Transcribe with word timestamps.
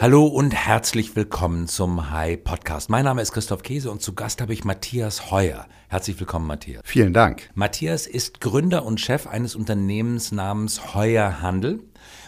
Hallo 0.00 0.24
und 0.24 0.54
herzlich 0.54 1.14
willkommen 1.14 1.68
zum 1.68 2.10
Hi 2.10 2.38
Podcast. 2.38 2.88
Mein 2.88 3.04
Name 3.04 3.20
ist 3.20 3.32
Christoph 3.32 3.62
Käse 3.62 3.90
und 3.90 4.00
zu 4.00 4.14
Gast 4.14 4.40
habe 4.40 4.54
ich 4.54 4.64
Matthias 4.64 5.30
Heuer. 5.30 5.66
Herzlich 5.88 6.18
willkommen, 6.18 6.46
Matthias. 6.46 6.80
Vielen 6.86 7.12
Dank. 7.12 7.50
Matthias 7.52 8.06
ist 8.06 8.40
Gründer 8.40 8.86
und 8.86 8.98
Chef 8.98 9.26
eines 9.26 9.54
Unternehmens 9.54 10.32
namens 10.32 10.94
Heuer 10.94 11.42
Handel. 11.42 11.80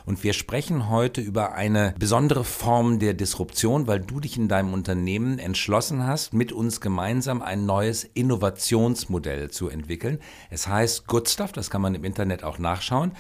Und 0.05 0.23
wir 0.23 0.35
sprechen 0.35 0.91
heute 0.91 1.23
über 1.23 1.55
eine 1.55 1.95
besondere 1.99 2.45
Form 2.45 2.99
der 2.99 3.15
Disruption, 3.15 3.87
weil 3.87 4.01
du 4.01 4.21
dich 4.21 4.37
in 4.37 4.49
deinem 4.49 4.75
Unternehmen 4.75 5.39
entschlossen 5.39 6.07
hast, 6.07 6.35
mit 6.35 6.53
uns 6.53 6.83
gemeinsam 6.83 7.41
ein 7.41 7.65
neues 7.65 8.05
Innovationsmodell 8.05 9.51
zu 9.51 9.71
entwickeln. 9.71 10.19
Es 10.51 10.69
heißt 10.69 11.07
Good 11.07 11.31
Stuff, 11.31 11.53
das 11.53 11.71
kann 11.71 11.81
man 11.81 11.95
im 11.95 12.05
Internet 12.05 12.45
auch 12.45 12.59
nachschauen. 12.59 13.13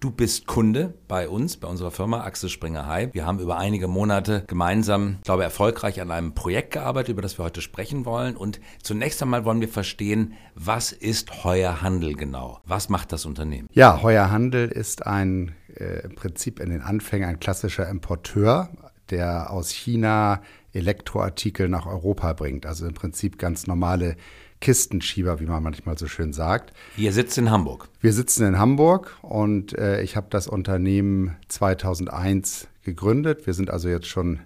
Du 0.00 0.12
bist 0.12 0.46
Kunde 0.46 0.94
bei 1.08 1.28
uns, 1.28 1.56
bei 1.56 1.66
unserer 1.66 1.90
Firma 1.90 2.20
Axel 2.20 2.48
Springer 2.48 2.86
High. 2.86 3.14
Wir 3.14 3.26
haben 3.26 3.40
über 3.40 3.58
einige 3.58 3.88
Monate 3.88 4.44
gemeinsam, 4.46 5.18
glaube 5.24 5.42
erfolgreich 5.42 6.00
an 6.00 6.12
einem 6.12 6.34
Projekt 6.34 6.74
gearbeitet, 6.74 7.08
über 7.08 7.22
das 7.22 7.36
wir 7.36 7.44
heute 7.44 7.60
sprechen 7.60 8.04
wollen. 8.04 8.36
Und 8.36 8.60
zunächst 8.80 9.20
einmal 9.22 9.44
wollen 9.44 9.60
wir 9.60 9.68
verstehen, 9.68 10.34
was 10.54 10.92
ist 10.92 11.42
Heuer 11.42 11.82
Handel 11.82 12.14
genau? 12.14 12.60
Was 12.64 12.88
macht 12.88 13.10
das 13.10 13.26
Unternehmen? 13.26 13.68
Ja, 13.72 14.00
Heuer 14.00 14.30
Handel 14.30 14.68
ist 14.68 15.04
ein 15.04 15.56
äh, 15.74 16.04
im 16.04 16.14
Prinzip 16.14 16.60
in 16.60 16.70
den 16.70 16.80
Anfängen 16.80 17.28
ein 17.28 17.40
klassischer 17.40 17.88
Importeur, 17.88 18.68
der 19.10 19.50
aus 19.50 19.70
China 19.70 20.42
Elektroartikel 20.72 21.68
nach 21.68 21.86
Europa 21.86 22.32
bringt. 22.32 22.66
Also 22.66 22.86
im 22.86 22.94
Prinzip 22.94 23.38
ganz 23.38 23.66
normale 23.66 24.16
Kistenschieber, 24.60 25.40
wie 25.40 25.46
man 25.46 25.62
manchmal 25.62 25.96
so 25.98 26.06
schön 26.06 26.32
sagt. 26.32 26.72
Ihr 26.96 27.12
sitzt 27.12 27.38
in 27.38 27.50
Hamburg. 27.50 27.88
Wir 28.00 28.12
sitzen 28.12 28.46
in 28.46 28.58
Hamburg 28.58 29.16
und 29.22 29.76
äh, 29.78 30.02
ich 30.02 30.16
habe 30.16 30.26
das 30.30 30.48
Unternehmen 30.48 31.36
2001 31.48 32.68
gegründet. 32.82 33.46
Wir 33.46 33.54
sind 33.54 33.70
also 33.70 33.88
jetzt 33.88 34.08
schon 34.08 34.40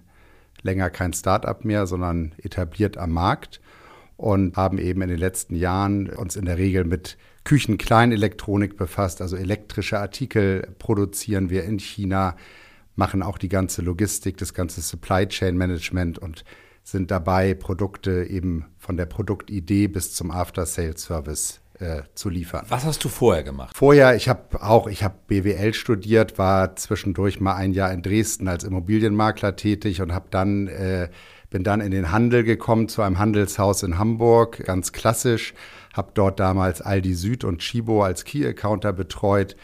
länger 0.61 0.89
kein 0.89 1.13
Start-up 1.13 1.65
mehr, 1.65 1.87
sondern 1.87 2.33
etabliert 2.37 2.97
am 2.97 3.11
Markt 3.11 3.59
und 4.17 4.55
haben 4.55 4.77
eben 4.77 5.01
in 5.01 5.09
den 5.09 5.19
letzten 5.19 5.55
Jahren 5.55 6.09
uns 6.09 6.35
in 6.35 6.45
der 6.45 6.57
Regel 6.57 6.85
mit 6.85 7.17
Küchenkleinelektronik 7.43 8.77
befasst, 8.77 9.21
also 9.21 9.35
elektrische 9.35 9.99
Artikel 9.99 10.69
produzieren 10.79 11.49
wir 11.49 11.65
in 11.65 11.77
China, 11.77 12.37
machen 12.95 13.23
auch 13.23 13.37
die 13.37 13.49
ganze 13.49 13.81
Logistik, 13.81 14.37
das 14.37 14.53
ganze 14.53 14.81
Supply 14.81 15.27
Chain 15.27 15.57
Management 15.57 16.19
und 16.19 16.43
sind 16.83 17.11
dabei, 17.11 17.53
Produkte 17.53 18.25
eben 18.25 18.65
von 18.77 18.97
der 18.97 19.05
Produktidee 19.05 19.87
bis 19.87 20.13
zum 20.13 20.31
After-Sales-Service 20.31 21.61
äh, 21.79 22.03
zu 22.13 22.29
liefern. 22.29 22.65
Was 22.69 22.83
hast 22.83 23.03
du 23.03 23.09
vorher 23.09 23.43
gemacht? 23.43 23.75
Vorher, 23.75 24.15
ich 24.15 24.29
habe 24.29 24.61
auch, 24.61 24.87
ich 24.87 25.03
habe 25.03 25.15
BWL 25.27 25.73
studiert, 25.73 26.37
war 26.37 26.75
zwischendurch 26.75 27.39
mal 27.39 27.55
ein 27.55 27.71
Jahr 27.71 27.91
in 27.91 28.01
Dresden 28.01 28.47
als 28.47 28.63
Immobilienmakler 28.63 29.55
tätig 29.55 30.01
und 30.01 30.13
habe 30.13 30.27
dann 30.29 30.67
äh, 30.67 31.09
bin 31.53 31.63
dann 31.63 31.81
in 31.81 31.91
den 31.91 32.11
Handel 32.11 32.43
gekommen 32.43 32.89
zu 32.89 33.03
einem 33.03 33.19
Handelshaus 33.19 33.83
in 33.83 33.99
Hamburg, 33.99 34.65
ganz 34.65 34.91
klassisch, 34.91 35.53
habe 35.93 36.09
dort 36.15 36.39
damals 36.39 36.81
Aldi 36.81 37.13
Süd 37.13 37.43
und 37.43 37.59
Chibo 37.59 38.03
als 38.03 38.25
Key 38.25 38.43
Accounter 38.45 38.91
betreut, 38.91 39.55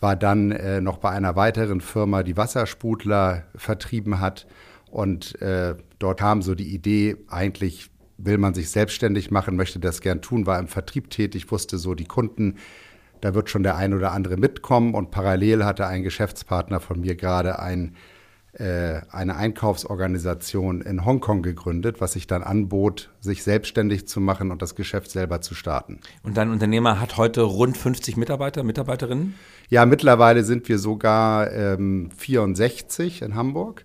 war 0.00 0.16
dann 0.16 0.50
äh, 0.50 0.80
noch 0.80 0.98
bei 0.98 1.10
einer 1.10 1.36
weiteren 1.36 1.80
Firma, 1.80 2.22
die 2.22 2.36
Wasserspudler 2.36 3.44
vertrieben 3.54 4.20
hat 4.20 4.46
und 4.90 5.40
äh, 5.42 5.74
dort 5.98 6.20
kam 6.20 6.42
so 6.42 6.54
die 6.54 6.74
Idee, 6.74 7.16
eigentlich 7.28 7.90
will 8.18 8.38
man 8.38 8.54
sich 8.54 8.70
selbstständig 8.70 9.30
machen, 9.30 9.56
möchte 9.56 9.78
das 9.78 10.00
gern 10.00 10.22
tun, 10.22 10.46
war 10.46 10.58
im 10.58 10.68
Vertrieb 10.68 11.10
tätig, 11.10 11.50
wusste 11.50 11.78
so, 11.78 11.94
die 11.94 12.06
Kunden, 12.06 12.56
da 13.20 13.34
wird 13.34 13.50
schon 13.50 13.62
der 13.62 13.76
ein 13.76 13.94
oder 13.94 14.12
andere 14.12 14.36
mitkommen. 14.36 14.94
Und 14.94 15.10
parallel 15.10 15.64
hatte 15.64 15.86
ein 15.86 16.02
Geschäftspartner 16.02 16.80
von 16.80 17.00
mir 17.00 17.14
gerade 17.14 17.58
ein, 17.58 17.94
eine 18.58 19.36
Einkaufsorganisation 19.36 20.80
in 20.80 21.04
Hongkong 21.04 21.42
gegründet, 21.42 22.00
was 22.00 22.12
sich 22.12 22.26
dann 22.26 22.42
anbot, 22.42 23.10
sich 23.20 23.42
selbstständig 23.42 24.08
zu 24.08 24.20
machen 24.20 24.50
und 24.50 24.62
das 24.62 24.74
Geschäft 24.74 25.10
selber 25.10 25.42
zu 25.42 25.54
starten. 25.54 26.00
Und 26.22 26.36
dein 26.36 26.50
Unternehmer 26.50 27.00
hat 27.00 27.18
heute 27.18 27.42
rund 27.42 27.76
50 27.76 28.16
Mitarbeiter, 28.16 28.62
Mitarbeiterinnen? 28.62 29.34
Ja, 29.68 29.84
mittlerweile 29.84 30.44
sind 30.44 30.68
wir 30.68 30.78
sogar 30.78 31.52
ähm, 31.52 32.10
64 32.16 33.22
in 33.22 33.34
Hamburg 33.34 33.84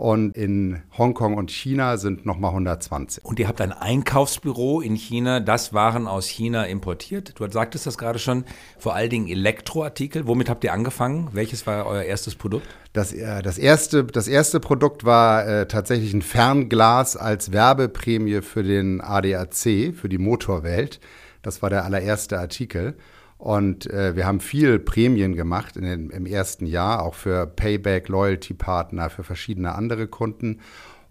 und 0.00 0.34
in 0.34 0.80
Hongkong 0.96 1.34
und 1.34 1.50
China 1.50 1.98
sind 1.98 2.24
nochmal 2.24 2.52
120. 2.52 3.22
Und 3.22 3.38
ihr 3.38 3.46
habt 3.46 3.60
ein 3.60 3.70
Einkaufsbüro 3.70 4.80
in 4.80 4.94
China, 4.94 5.40
das 5.40 5.74
Waren 5.74 6.08
aus 6.08 6.26
China 6.26 6.64
importiert. 6.64 7.38
Du 7.38 7.46
sagtest 7.50 7.86
das 7.86 7.98
gerade 7.98 8.18
schon, 8.18 8.46
vor 8.78 8.94
allen 8.94 9.10
Dingen 9.10 9.28
Elektroartikel. 9.28 10.26
Womit 10.26 10.48
habt 10.48 10.64
ihr 10.64 10.72
angefangen? 10.72 11.28
Welches 11.32 11.66
war 11.66 11.84
euer 11.84 12.04
erstes 12.04 12.34
Produkt? 12.34 12.66
Das, 12.94 13.12
äh, 13.12 13.42
das, 13.42 13.58
erste, 13.58 14.04
das 14.04 14.26
erste 14.26 14.58
Produkt 14.58 15.04
war 15.04 15.46
äh, 15.46 15.68
tatsächlich 15.68 16.14
ein 16.14 16.22
Fernglas 16.22 17.18
als 17.18 17.52
Werbeprämie 17.52 18.40
für 18.40 18.62
den 18.62 19.02
ADAC, 19.02 19.94
für 19.94 20.08
die 20.08 20.16
Motorwelt. 20.16 20.98
Das 21.42 21.60
war 21.60 21.68
der 21.68 21.84
allererste 21.84 22.38
Artikel. 22.38 22.96
Und 23.40 23.88
äh, 23.88 24.16
wir 24.16 24.26
haben 24.26 24.40
viel 24.40 24.78
Prämien 24.78 25.34
gemacht 25.34 25.78
in 25.78 25.84
den, 25.84 26.10
im 26.10 26.26
ersten 26.26 26.66
Jahr, 26.66 27.02
auch 27.02 27.14
für 27.14 27.46
Payback, 27.46 28.08
Loyalty-Partner, 28.08 29.08
für 29.08 29.24
verschiedene 29.24 29.74
andere 29.74 30.08
Kunden. 30.08 30.60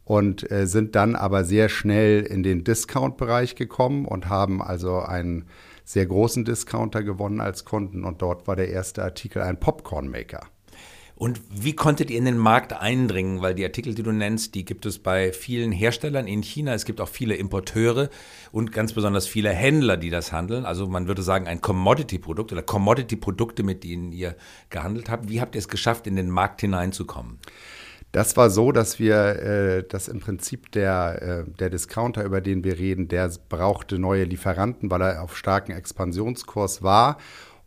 Und 0.06 0.50
äh, 0.52 0.68
sind 0.68 0.96
dann 0.96 1.16
aber 1.16 1.44
sehr 1.44 1.70
schnell 1.70 2.22
in 2.22 2.44
den 2.44 2.64
Discount-Bereich 2.64 3.56
gekommen 3.56 4.06
und 4.06 4.30
haben 4.30 4.62
also 4.62 5.00
einen 5.00 5.46
sehr 5.84 6.06
großen 6.06 6.46
Discounter 6.46 7.02
gewonnen 7.02 7.42
als 7.42 7.66
Kunden. 7.66 8.04
Und 8.04 8.22
dort 8.22 8.48
war 8.48 8.56
der 8.56 8.70
erste 8.70 9.04
Artikel 9.04 9.42
ein 9.42 9.60
Popcorn-Maker. 9.60 10.42
Und 11.20 11.42
wie 11.52 11.74
konntet 11.76 12.10
ihr 12.10 12.18
in 12.18 12.24
den 12.24 12.38
Markt 12.38 12.72
eindringen? 12.72 13.42
Weil 13.42 13.54
die 13.54 13.66
Artikel, 13.66 13.94
die 13.94 14.04
du 14.04 14.14
nennst, 14.14 14.56
die 14.56 14.64
gibt 14.64 14.86
es 14.86 15.00
bei 15.00 15.34
vielen 15.34 15.74
Herstellern 15.74 16.28
in 16.28 16.42
China. 16.44 16.74
Es 16.74 16.86
gibt 16.86 17.02
auch 17.02 17.10
viele 17.10 17.36
Importeure 17.36 18.10
und 18.54 18.72
ganz 18.72 18.94
besonders 18.94 19.28
viele 19.28 19.50
Händler, 19.50 19.98
die 19.98 20.12
das 20.12 20.32
handeln. 20.32 20.64
Also 20.64 20.88
man 20.88 21.10
würde 21.10 21.22
sagen, 21.22 21.46
ein 21.46 21.60
Commodity-Produkt 21.60 22.54
oder 22.54 22.62
Commodity-Produkte, 22.62 23.64
mit 23.64 23.84
denen 23.84 24.14
ihr 24.14 24.38
gehandelt 24.70 25.10
habt. 25.10 25.28
Wie 25.28 25.42
habt 25.42 25.56
ihr 25.56 25.60
es 25.60 25.68
geschafft, 25.68 26.08
in 26.08 26.16
den 26.16 26.30
Markt 26.30 26.62
hineinzukommen? 26.62 27.38
Das 28.14 28.38
war 28.38 28.50
so, 28.50 28.72
dass 28.72 28.98
wir, 28.98 29.16
äh, 29.18 29.84
dass 29.84 30.08
im 30.08 30.22
Prinzip 30.22 30.72
der, 30.72 31.46
äh, 31.48 31.52
der 31.60 31.70
Discounter, 31.70 32.24
über 32.24 32.40
den 32.40 32.64
wir 32.64 32.80
reden, 32.80 33.10
der 33.10 33.30
brauchte 33.50 34.00
neue 34.00 34.24
Lieferanten, 34.24 34.90
weil 34.90 35.02
er 35.02 35.22
auf 35.22 35.38
starken 35.38 35.74
Expansionskurs 35.74 36.82
war 36.82 37.18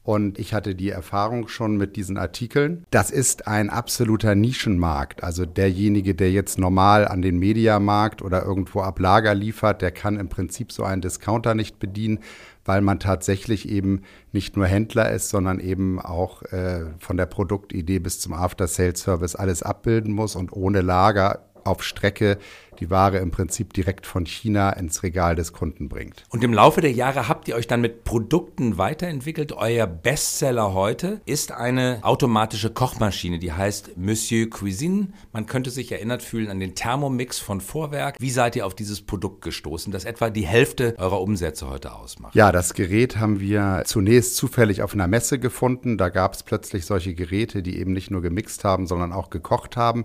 und 0.05 0.39
ich 0.39 0.53
hatte 0.53 0.75
die 0.75 0.91
Erfahrung 0.91 1.47
schon 1.47 1.77
mit 1.77 1.95
diesen 1.95 2.17
Artikeln. 2.17 2.85
Das 2.91 3.11
ist 3.11 3.47
ein 3.47 3.71
absoluter 3.71 4.35
Nischenmarkt. 4.35 5.23
Also 5.23 5.47
derjenige, 5.47 6.15
der 6.15 6.33
jetzt 6.33 6.59
normal 6.59 7.07
an 7.07 7.23
den 7.23 7.39
Mediamarkt 7.39 8.21
oder 8.21 8.45
irgendwo 8.45 8.81
ab 8.81 8.99
Lager 8.99 9.35
liefert, 9.35 9.81
der 9.81 9.93
kann 9.93 10.19
im 10.19 10.29
Prinzip 10.29 10.73
so 10.73 10.83
einen 10.83 11.03
Discounter 11.03 11.55
nicht 11.55 11.79
bedienen, 11.79 12.19
weil 12.65 12.81
man 12.81 12.99
tatsächlich 12.99 13.69
eben 13.69 14.03
nicht 14.33 14.57
nur 14.57 14.67
Händler 14.67 15.13
ist, 15.13 15.29
sondern 15.29 15.61
eben 15.61 16.01
auch 16.01 16.43
äh, 16.45 16.87
von 16.99 17.17
der 17.17 17.27
Produktidee 17.27 18.01
bis 18.01 18.19
zum 18.19 18.33
After-Sales-Service 18.33 19.37
alles 19.37 19.63
abbilden 19.63 20.13
muss 20.13 20.35
und 20.35 20.53
ohne 20.53 20.81
Lager 20.81 21.45
auf 21.65 21.85
Strecke 21.85 22.39
die 22.81 22.91
Ware 22.91 23.19
im 23.19 23.31
Prinzip 23.31 23.73
direkt 23.73 24.07
von 24.07 24.27
China 24.27 24.71
ins 24.71 25.03
Regal 25.03 25.35
des 25.35 25.53
Kunden 25.53 25.89
bringt. 25.89 26.25
Und 26.31 26.43
im 26.43 26.53
Laufe 26.53 26.81
der 26.81 26.93
Jahre 26.93 27.29
habt 27.29 27.49
ihr 27.49 27.55
euch 27.55 27.67
dann 27.67 27.81
mit 27.81 28.05
Produkten 28.05 28.79
weiterentwickelt. 28.79 29.53
Euer 29.53 29.87
Bestseller 29.87 30.75
heute 30.75 31.21
ist 31.27 31.53
eine 31.53 32.01
automatische 32.03 32.71
Kochmaschine, 32.71 33.39
die 33.39 33.53
heißt 33.53 33.97
Monsieur 33.97 34.49
Cuisine. 34.49 35.09
Man 35.33 35.47
könnte 35.47 35.71
sich 35.71 35.93
erinnert 35.93 36.23
fühlen 36.23 36.49
an 36.49 36.61
den 36.61 36.75
Thermomix 36.75 37.39
von 37.39 37.61
Vorwerk. 37.61 38.17
Wie 38.19 38.31
seid 38.31 38.57
ihr 38.57 38.67
auf 38.67 38.75
dieses 38.75 39.03
Produkt 39.03 39.43
gestoßen, 39.43 39.93
das 39.93 40.05
etwa 40.05 40.31
die 40.31 40.47
Hälfte 40.47 40.95
eurer 40.99 41.21
Umsätze 41.21 41.69
heute 41.69 41.95
ausmacht? 41.95 42.35
Ja, 42.35 42.53
das 42.53 42.75
Gerät 42.75 43.19
haben 43.19 43.41
wir 43.41 43.83
zunächst 43.85 44.37
zufällig 44.37 44.83
auf 44.83 44.95
einer 44.95 45.09
Messe 45.09 45.39
gefunden. 45.39 45.99
Da 45.99 46.09
gab 46.09 46.35
es 46.35 46.43
plötzlich 46.43 46.87
solche 46.87 47.15
Geräte, 47.15 47.63
die 47.63 47.79
eben 47.79 47.93
nicht 47.93 48.11
nur 48.11 48.23
gemixt 48.23 48.65
haben, 48.65 48.87
sondern 48.87 49.13
auch 49.13 49.31
gekocht 49.31 49.77
haben. 49.77 50.05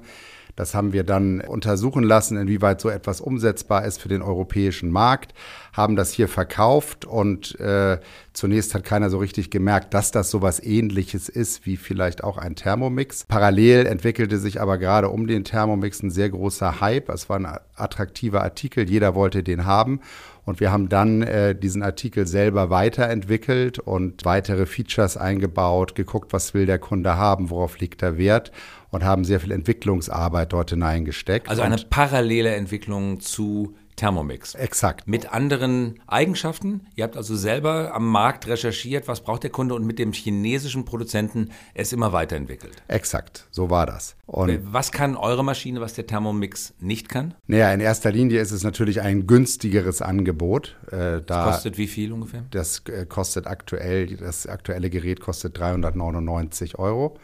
Das 0.58 0.74
haben 0.74 0.92
wir 0.92 1.04
dann 1.04 1.40
untersuchen 1.40 2.04
lassen, 2.04 2.36
inwieweit 2.36 2.82
so 2.82 2.90
etwas 2.90 3.22
umsetzbar 3.22 3.86
ist 3.86 4.02
für 4.02 4.10
den 4.10 4.24
europäischen 4.24 4.92
Markt, 4.92 5.34
haben 5.72 5.96
das 5.96 6.12
hier 6.12 6.28
verkauft 6.28 7.06
und 7.06 7.58
äh, 7.60 8.00
zunächst 8.34 8.74
hat 8.74 8.84
keiner 8.84 9.12
so 9.12 9.20
richtig 9.20 9.52
gemerkt, 9.52 9.94
dass 9.94 10.10
das 10.10 10.32
so 10.32 10.42
was 10.42 10.62
ähnliches 10.62 11.30
ist 11.30 11.68
wie 11.68 11.78
vielleicht 11.78 12.24
auch 12.24 12.40
ein 12.40 12.56
Thermomix. 12.56 13.26
Parallel 13.26 13.86
entwickelte 13.86 14.40
sich 14.40 14.60
aber 14.60 14.80
gerade 14.80 15.10
um 15.10 15.28
den 15.28 15.44
Thermomix 15.44 16.02
ein 16.02 16.10
sehr 16.10 16.32
großer 16.32 16.82
Hype. 16.82 17.10
Es 17.10 17.30
war 17.30 17.38
ein 17.38 17.48
attraktiver 17.76 18.42
Artikel, 18.42 18.90
jeder 18.90 19.14
wollte 19.14 19.44
den 19.44 19.66
haben. 19.66 20.02
Und 20.44 20.62
wir 20.62 20.72
haben 20.72 20.88
dann 20.88 21.24
äh, 21.24 21.54
diesen 21.54 21.84
Artikel 21.84 22.26
selber 22.26 22.70
weiterentwickelt 22.70 23.80
und 23.80 24.24
weitere 24.24 24.66
Features 24.66 25.18
eingebaut, 25.18 25.94
geguckt, 25.94 26.32
was 26.32 26.54
will 26.54 26.66
der 26.66 26.80
Kunde 26.80 27.18
haben, 27.18 27.50
worauf 27.50 27.80
liegt 27.80 28.02
der 28.02 28.18
Wert 28.18 28.54
und 28.92 29.04
haben 29.04 29.24
sehr 29.24 29.40
viel 29.40 29.52
Entwicklungsarbeit 29.52 30.54
dort 30.54 30.70
hineingesteckt. 30.70 31.50
Also 31.50 31.62
eine 31.62 31.78
parallele 31.78 32.56
Entwicklung 32.56 33.20
zu 33.20 33.76
Thermomix. 33.98 34.54
Exakt. 34.54 35.08
Mit 35.08 35.34
anderen 35.34 36.00
Eigenschaften. 36.06 36.82
Ihr 36.96 37.04
habt 37.04 37.18
also 37.18 37.36
selber 37.36 37.94
am 37.94 38.08
Markt 38.08 38.48
recherchiert, 38.48 39.08
was 39.08 39.22
braucht 39.22 39.42
der 39.44 39.50
Kunde 39.50 39.74
und 39.74 39.86
mit 39.86 39.98
dem 39.98 40.14
chinesischen 40.14 40.86
Produzenten 40.86 41.50
es 41.74 41.92
immer 41.92 42.14
weiterentwickelt. 42.14 42.84
Exakt, 42.88 43.48
so 43.50 43.72
war 43.72 43.88
das. 43.88 44.16
Und 44.28 44.72
was 44.72 44.92
kann 44.92 45.16
eure 45.16 45.44
Maschine, 45.44 45.82
was 45.82 45.96
der 45.96 46.06
Thermomix 46.06 46.76
nicht 46.80 47.10
kann? 47.10 47.34
Naja, 47.48 47.74
in 47.74 47.80
erster 47.80 48.12
Linie 48.12 48.40
ist 48.40 48.52
es 48.52 48.64
natürlich 48.64 49.02
ein 49.02 49.26
günstigeres 49.26 50.04
Angebot. 50.04 50.78
Äh, 50.92 50.98
da 50.98 51.22
das 51.22 51.56
kostet 51.56 51.78
wie 51.80 51.88
viel 51.88 52.14
ungefähr? 52.14 52.46
Das 52.52 52.84
äh, 52.88 53.08
kostet 53.08 53.48
aktuell, 53.48 54.16
das 54.16 54.46
aktuelle 54.46 54.92
Gerät 54.92 55.22
kostet 55.22 55.58
399 55.58 56.78
Euro 56.78 57.18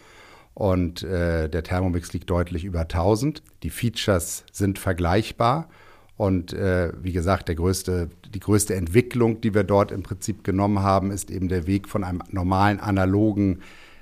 und 0.54 1.04
äh, 1.04 1.50
der 1.50 1.64
Thermomix 1.64 2.14
liegt 2.14 2.30
deutlich 2.30 2.64
über 2.64 2.82
1000. 2.82 3.42
Die 3.64 3.70
Features 3.70 4.44
sind 4.52 4.80
vergleichbar. 4.80 5.70
Und 6.16 6.54
äh, 6.54 6.92
wie 7.02 7.12
gesagt, 7.12 7.48
der 7.48 7.56
größte, 7.56 8.10
die 8.34 8.40
größte 8.40 8.76
Entwicklung, 8.76 9.42
die 9.42 9.56
wir 9.56 9.64
dort 9.64 9.92
im 9.92 10.04
Prinzip 10.04 10.44
genommen 10.44 10.80
haben, 10.80 11.10
ist 11.10 11.32
eben 11.32 11.48
der 11.48 11.66
Weg 11.66 11.90
von 11.90 12.04
einem 12.04 12.22
normalen 12.30 12.80
analogen 12.80 13.62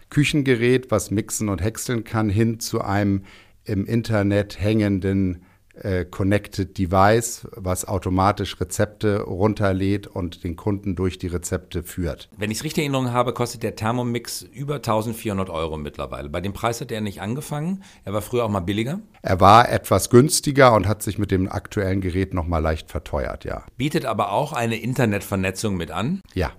Küchengerät, 0.09 0.91
was 0.91 1.09
mixen 1.09 1.47
und 1.47 1.61
häckseln 1.61 2.03
kann, 2.03 2.29
hin 2.29 2.59
zu 2.59 2.81
einem 2.81 3.23
im 3.63 3.85
Internet 3.85 4.59
hängenden 4.59 5.43
äh, 5.73 6.05
Connected 6.05 6.77
Device, 6.77 7.47
was 7.55 7.87
automatisch 7.87 8.59
Rezepte 8.59 9.21
runterlädt 9.21 10.07
und 10.07 10.43
den 10.43 10.55
Kunden 10.55 10.95
durch 10.95 11.17
die 11.17 11.27
Rezepte 11.27 11.83
führt. 11.83 12.29
Wenn 12.37 12.51
ich 12.51 12.57
es 12.57 12.63
richtig 12.63 12.85
in 12.85 12.93
Erinnerung 12.93 13.13
habe, 13.13 13.33
kostet 13.33 13.63
der 13.63 13.75
Thermomix 13.75 14.41
über 14.41 14.75
1400 14.75 15.49
Euro 15.49 15.77
mittlerweile. 15.77 16.29
Bei 16.29 16.41
dem 16.41 16.53
Preis 16.53 16.81
hat 16.81 16.91
er 16.91 17.01
nicht 17.01 17.21
angefangen. 17.21 17.83
Er 18.05 18.13
war 18.13 18.21
früher 18.21 18.45
auch 18.45 18.49
mal 18.49 18.59
billiger. 18.59 18.99
Er 19.21 19.39
war 19.39 19.69
etwas 19.69 20.09
günstiger 20.09 20.73
und 20.73 20.87
hat 20.87 21.01
sich 21.03 21.17
mit 21.17 21.31
dem 21.31 21.49
aktuellen 21.49 22.01
Gerät 22.01 22.33
noch 22.33 22.47
mal 22.47 22.59
leicht 22.59 22.89
verteuert, 22.89 23.45
ja. 23.45 23.65
Bietet 23.77 24.05
aber 24.05 24.31
auch 24.31 24.53
eine 24.53 24.77
Internetvernetzung 24.77 25.75
mit 25.75 25.91
an. 25.91 26.21
Ja. 26.33 26.51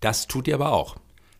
Das 0.00 0.26
tut 0.26 0.48
ihr 0.48 0.54
aber 0.54 0.72
auch. 0.72 0.96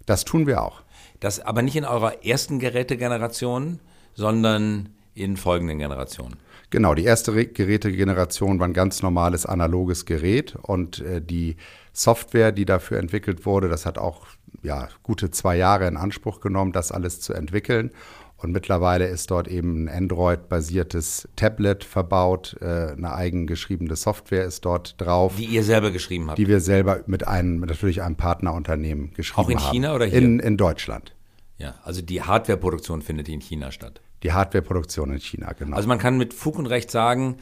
Das 0.06 0.24
tun 0.24 0.46
wir 0.46 0.62
auch. 0.62 0.82
Das 1.20 1.40
aber 1.40 1.62
nicht 1.62 1.76
in 1.76 1.84
eurer 1.84 2.24
ersten 2.24 2.58
Gerätegeneration, 2.58 3.80
sondern 4.14 4.90
in 5.14 5.36
folgenden 5.36 5.78
Generationen. 5.78 6.36
Genau, 6.70 6.94
die 6.94 7.04
erste 7.04 7.32
Gerätegeneration 7.46 8.60
war 8.60 8.68
ein 8.68 8.72
ganz 8.72 9.02
normales 9.02 9.44
analoges 9.44 10.06
Gerät 10.06 10.54
und 10.62 11.00
äh, 11.00 11.20
die 11.20 11.56
Software, 11.92 12.52
die 12.52 12.64
dafür 12.64 12.98
entwickelt 12.98 13.44
wurde, 13.44 13.68
das 13.68 13.86
hat 13.86 13.98
auch 13.98 14.26
ja, 14.62 14.88
gute 15.02 15.30
zwei 15.30 15.56
Jahre 15.56 15.88
in 15.88 15.96
Anspruch 15.96 16.40
genommen, 16.40 16.72
das 16.72 16.92
alles 16.92 17.20
zu 17.20 17.32
entwickeln. 17.32 17.90
Und 18.36 18.52
mittlerweile 18.52 19.06
ist 19.06 19.30
dort 19.30 19.48
eben 19.48 19.84
ein 19.84 19.88
Android-basiertes 19.88 21.28
Tablet 21.36 21.84
verbaut, 21.84 22.56
äh, 22.60 22.92
eine 22.92 23.12
eigen 23.12 23.46
geschriebene 23.46 23.96
Software 23.96 24.44
ist 24.44 24.64
dort 24.64 24.98
drauf. 24.98 25.34
Die 25.36 25.44
ihr 25.44 25.62
selber 25.62 25.90
geschrieben 25.90 26.28
habt? 26.28 26.38
Die 26.38 26.46
wir 26.46 26.60
selber 26.60 27.02
mit 27.06 27.28
einem, 27.28 27.60
natürlich 27.60 28.00
einem 28.00 28.16
Partnerunternehmen 28.16 29.12
geschrieben 29.12 29.36
haben. 29.36 29.46
Auch 29.46 29.50
in 29.50 29.60
haben. 29.60 29.72
China 29.72 29.94
oder 29.94 30.06
hier? 30.06 30.18
In, 30.18 30.40
in 30.40 30.56
Deutschland. 30.56 31.14
Ja, 31.58 31.74
also 31.84 32.00
die 32.00 32.22
Hardwareproduktion 32.22 33.02
findet 33.02 33.28
in 33.28 33.40
China 33.40 33.70
statt. 33.72 34.00
Die 34.22 34.32
Hardwareproduktion 34.32 35.12
in 35.12 35.20
China, 35.20 35.52
genau. 35.52 35.76
Also 35.76 35.88
man 35.88 35.98
kann 35.98 36.18
mit 36.18 36.34
Fug 36.34 36.58
und 36.58 36.66
Recht 36.66 36.90
sagen, 36.90 37.38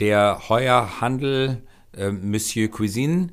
der 0.00 0.48
Heuer-Handel 0.48 1.62
äh, 1.96 2.10
Monsieur 2.10 2.70
Cuisine 2.70 3.28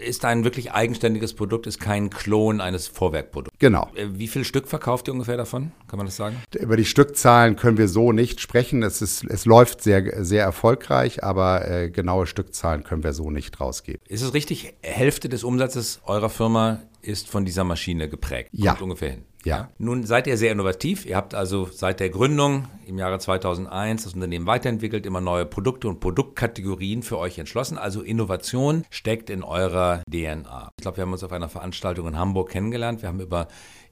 ist 0.00 0.24
ein 0.24 0.44
wirklich 0.44 0.72
eigenständiges 0.72 1.34
Produkt, 1.34 1.66
ist 1.66 1.80
kein 1.80 2.10
Klon 2.10 2.60
eines 2.60 2.86
Vorwerkprodukts. 2.88 3.58
Genau. 3.58 3.90
Äh, 3.94 4.06
wie 4.12 4.28
viel 4.28 4.44
Stück 4.44 4.68
verkauft 4.68 5.08
ihr 5.08 5.12
ungefähr 5.12 5.36
davon? 5.36 5.72
Kann 5.88 5.98
man 5.98 6.06
das 6.06 6.16
sagen? 6.16 6.36
Über 6.58 6.76
die 6.76 6.84
Stückzahlen 6.84 7.56
können 7.56 7.78
wir 7.78 7.88
so 7.88 8.12
nicht 8.12 8.40
sprechen. 8.40 8.82
Es, 8.82 9.02
ist, 9.02 9.24
es 9.24 9.44
läuft 9.44 9.82
sehr, 9.82 10.24
sehr 10.24 10.44
erfolgreich, 10.44 11.24
aber 11.24 11.68
äh, 11.68 11.90
genaue 11.90 12.26
Stückzahlen 12.26 12.84
können 12.84 13.02
wir 13.02 13.12
so 13.12 13.30
nicht 13.30 13.60
rausgeben. 13.60 14.00
Ist 14.08 14.22
es 14.22 14.34
richtig, 14.34 14.74
Hälfte 14.82 15.28
des 15.28 15.44
Umsatzes 15.44 16.00
eurer 16.06 16.30
Firma 16.30 16.80
ist 17.02 17.28
von 17.28 17.44
dieser 17.44 17.64
Maschine 17.64 18.08
geprägt? 18.08 18.50
Ja. 18.52 18.72
Kommt 18.72 18.82
ungefähr 18.82 19.10
hin. 19.10 19.24
Ja. 19.44 19.70
Nun 19.78 20.04
seid 20.04 20.26
ihr 20.26 20.36
sehr 20.36 20.52
innovativ. 20.52 21.06
Ihr 21.06 21.16
habt 21.16 21.34
also 21.34 21.68
seit 21.70 22.00
der 22.00 22.10
Gründung 22.10 22.66
im 22.86 22.98
Jahre 22.98 23.18
2001 23.18 24.04
das 24.04 24.14
Unternehmen 24.14 24.46
weiterentwickelt, 24.46 25.06
immer 25.06 25.20
neue 25.20 25.46
Produkte 25.46 25.88
und 25.88 26.00
Produktkategorien 26.00 27.02
für 27.02 27.18
euch 27.18 27.38
entschlossen. 27.38 27.78
Also 27.78 28.02
Innovation 28.02 28.84
steckt 28.90 29.30
in 29.30 29.42
eurer 29.42 30.02
DNA. 30.10 30.70
Ich 30.76 30.82
glaube, 30.82 30.96
wir 30.98 31.02
haben 31.02 31.12
uns 31.12 31.24
auf 31.24 31.32
einer 31.32 31.48
Veranstaltung 31.48 32.08
in 32.08 32.18
Hamburg 32.18 32.50
kennengelernt. 32.50 33.02
Wir 33.02 33.08
haben 33.08 33.20
über 33.20 33.48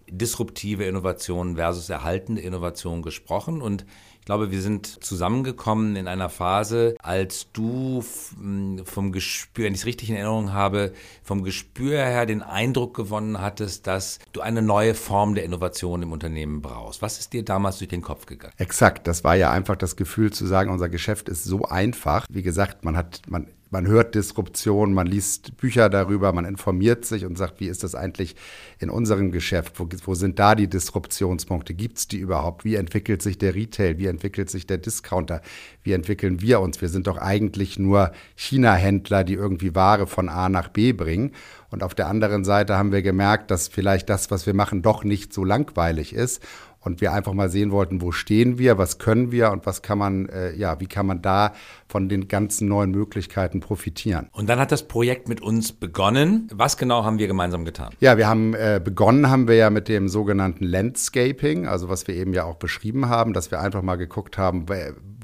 disruptive 0.08 0.84
Innovationen 0.84 1.56
versus 1.56 1.88
erhaltende 1.90 2.40
Innovationen 2.40 3.02
gesprochen 3.02 3.62
und 3.62 3.86
ich 4.26 4.28
glaube, 4.28 4.50
wir 4.50 4.60
sind 4.60 5.04
zusammengekommen 5.04 5.94
in 5.94 6.08
einer 6.08 6.28
Phase, 6.28 6.96
als 7.00 7.46
du 7.52 8.02
vom 8.02 9.12
Gespür, 9.12 9.66
wenn 9.66 9.72
ich 9.72 9.82
es 9.82 9.86
richtig 9.86 10.10
in 10.10 10.16
Erinnerung 10.16 10.52
habe, 10.52 10.92
vom 11.22 11.44
Gespür 11.44 11.98
her 11.98 12.26
den 12.26 12.42
Eindruck 12.42 12.96
gewonnen 12.96 13.40
hattest, 13.40 13.86
dass 13.86 14.18
du 14.32 14.40
eine 14.40 14.62
neue 14.62 14.94
Form 14.94 15.36
der 15.36 15.44
Innovation 15.44 16.02
im 16.02 16.10
Unternehmen 16.10 16.60
brauchst. 16.60 17.02
Was 17.02 17.20
ist 17.20 17.34
dir 17.34 17.44
damals 17.44 17.78
durch 17.78 17.90
den 17.90 18.02
Kopf 18.02 18.26
gegangen? 18.26 18.52
Exakt, 18.56 19.06
das 19.06 19.22
war 19.22 19.36
ja 19.36 19.52
einfach 19.52 19.76
das 19.76 19.94
Gefühl 19.94 20.32
zu 20.32 20.44
sagen, 20.44 20.72
unser 20.72 20.88
Geschäft 20.88 21.28
ist 21.28 21.44
so 21.44 21.62
einfach. 21.62 22.26
Wie 22.28 22.42
gesagt, 22.42 22.84
man 22.84 22.96
hat, 22.96 23.20
man 23.28 23.46
man 23.70 23.86
hört 23.86 24.14
Disruption, 24.14 24.92
man 24.92 25.06
liest 25.06 25.56
Bücher 25.56 25.88
darüber, 25.88 26.32
man 26.32 26.44
informiert 26.44 27.04
sich 27.04 27.24
und 27.24 27.36
sagt, 27.36 27.60
wie 27.60 27.66
ist 27.66 27.82
das 27.82 27.94
eigentlich 27.94 28.36
in 28.78 28.90
unserem 28.90 29.32
Geschäft? 29.32 29.80
Wo, 29.80 29.88
wo 30.04 30.14
sind 30.14 30.38
da 30.38 30.54
die 30.54 30.68
Disruptionspunkte? 30.68 31.74
Gibt 31.74 31.98
es 31.98 32.08
die 32.08 32.18
überhaupt? 32.18 32.64
Wie 32.64 32.76
entwickelt 32.76 33.22
sich 33.22 33.38
der 33.38 33.54
Retail? 33.54 33.98
Wie 33.98 34.06
entwickelt 34.06 34.50
sich 34.50 34.66
der 34.66 34.78
Discounter? 34.78 35.40
Wie 35.82 35.92
entwickeln 35.92 36.40
wir 36.40 36.60
uns? 36.60 36.80
Wir 36.80 36.88
sind 36.88 37.06
doch 37.06 37.18
eigentlich 37.18 37.78
nur 37.78 38.12
China-Händler, 38.36 39.24
die 39.24 39.34
irgendwie 39.34 39.74
Ware 39.74 40.06
von 40.06 40.28
A 40.28 40.48
nach 40.48 40.68
B 40.68 40.92
bringen. 40.92 41.32
Und 41.70 41.82
auf 41.82 41.94
der 41.94 42.06
anderen 42.06 42.44
Seite 42.44 42.76
haben 42.76 42.92
wir 42.92 43.02
gemerkt, 43.02 43.50
dass 43.50 43.66
vielleicht 43.66 44.08
das, 44.08 44.30
was 44.30 44.46
wir 44.46 44.54
machen, 44.54 44.82
doch 44.82 45.02
nicht 45.02 45.32
so 45.34 45.44
langweilig 45.44 46.14
ist 46.14 46.40
und 46.86 47.00
wir 47.00 47.12
einfach 47.12 47.32
mal 47.32 47.50
sehen 47.50 47.72
wollten, 47.72 48.00
wo 48.00 48.12
stehen 48.12 48.58
wir, 48.58 48.78
was 48.78 48.98
können 48.98 49.32
wir 49.32 49.50
und 49.50 49.66
was 49.66 49.82
kann 49.82 49.98
man, 49.98 50.28
äh, 50.28 50.54
ja, 50.54 50.78
wie 50.80 50.86
kann 50.86 51.06
man 51.06 51.20
da 51.20 51.52
von 51.88 52.08
den 52.08 52.28
ganzen 52.28 52.68
neuen 52.68 52.92
Möglichkeiten 52.92 53.58
profitieren. 53.58 54.28
Und 54.32 54.48
dann 54.48 54.60
hat 54.60 54.70
das 54.70 54.86
Projekt 54.86 55.28
mit 55.28 55.40
uns 55.40 55.72
begonnen. 55.72 56.48
Was 56.52 56.76
genau 56.76 57.04
haben 57.04 57.18
wir 57.18 57.26
gemeinsam 57.26 57.64
getan? 57.64 57.92
Ja, 57.98 58.16
wir 58.16 58.28
haben 58.28 58.54
äh, 58.54 58.80
begonnen 58.82 59.28
haben 59.28 59.48
wir 59.48 59.56
ja 59.56 59.68
mit 59.68 59.88
dem 59.88 60.08
sogenannten 60.08 60.64
Landscaping, 60.64 61.66
also 61.66 61.88
was 61.88 62.06
wir 62.06 62.14
eben 62.14 62.32
ja 62.32 62.44
auch 62.44 62.56
beschrieben 62.56 63.08
haben, 63.08 63.32
dass 63.32 63.50
wir 63.50 63.60
einfach 63.60 63.82
mal 63.82 63.96
geguckt 63.96 64.38
haben, 64.38 64.66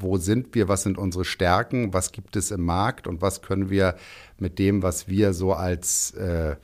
wo 0.00 0.17
sind 0.17 0.55
wir, 0.56 0.67
was 0.67 0.82
sind 0.82 0.99
unsere 0.99 1.25
Stärken, 1.25 1.94
was 1.94 2.11
gibt 2.11 2.35
es 2.35 2.50
im 2.50 2.65
Markt 2.65 3.06
und 3.06 3.23
was 3.23 3.41
können 3.41 3.70
wir 3.70 3.94
mit 4.38 4.58
dem, 4.58 4.82
was 4.82 5.06
wir 5.06 5.32
so 5.32 5.53
als 5.53 6.11
äh, 6.15 6.56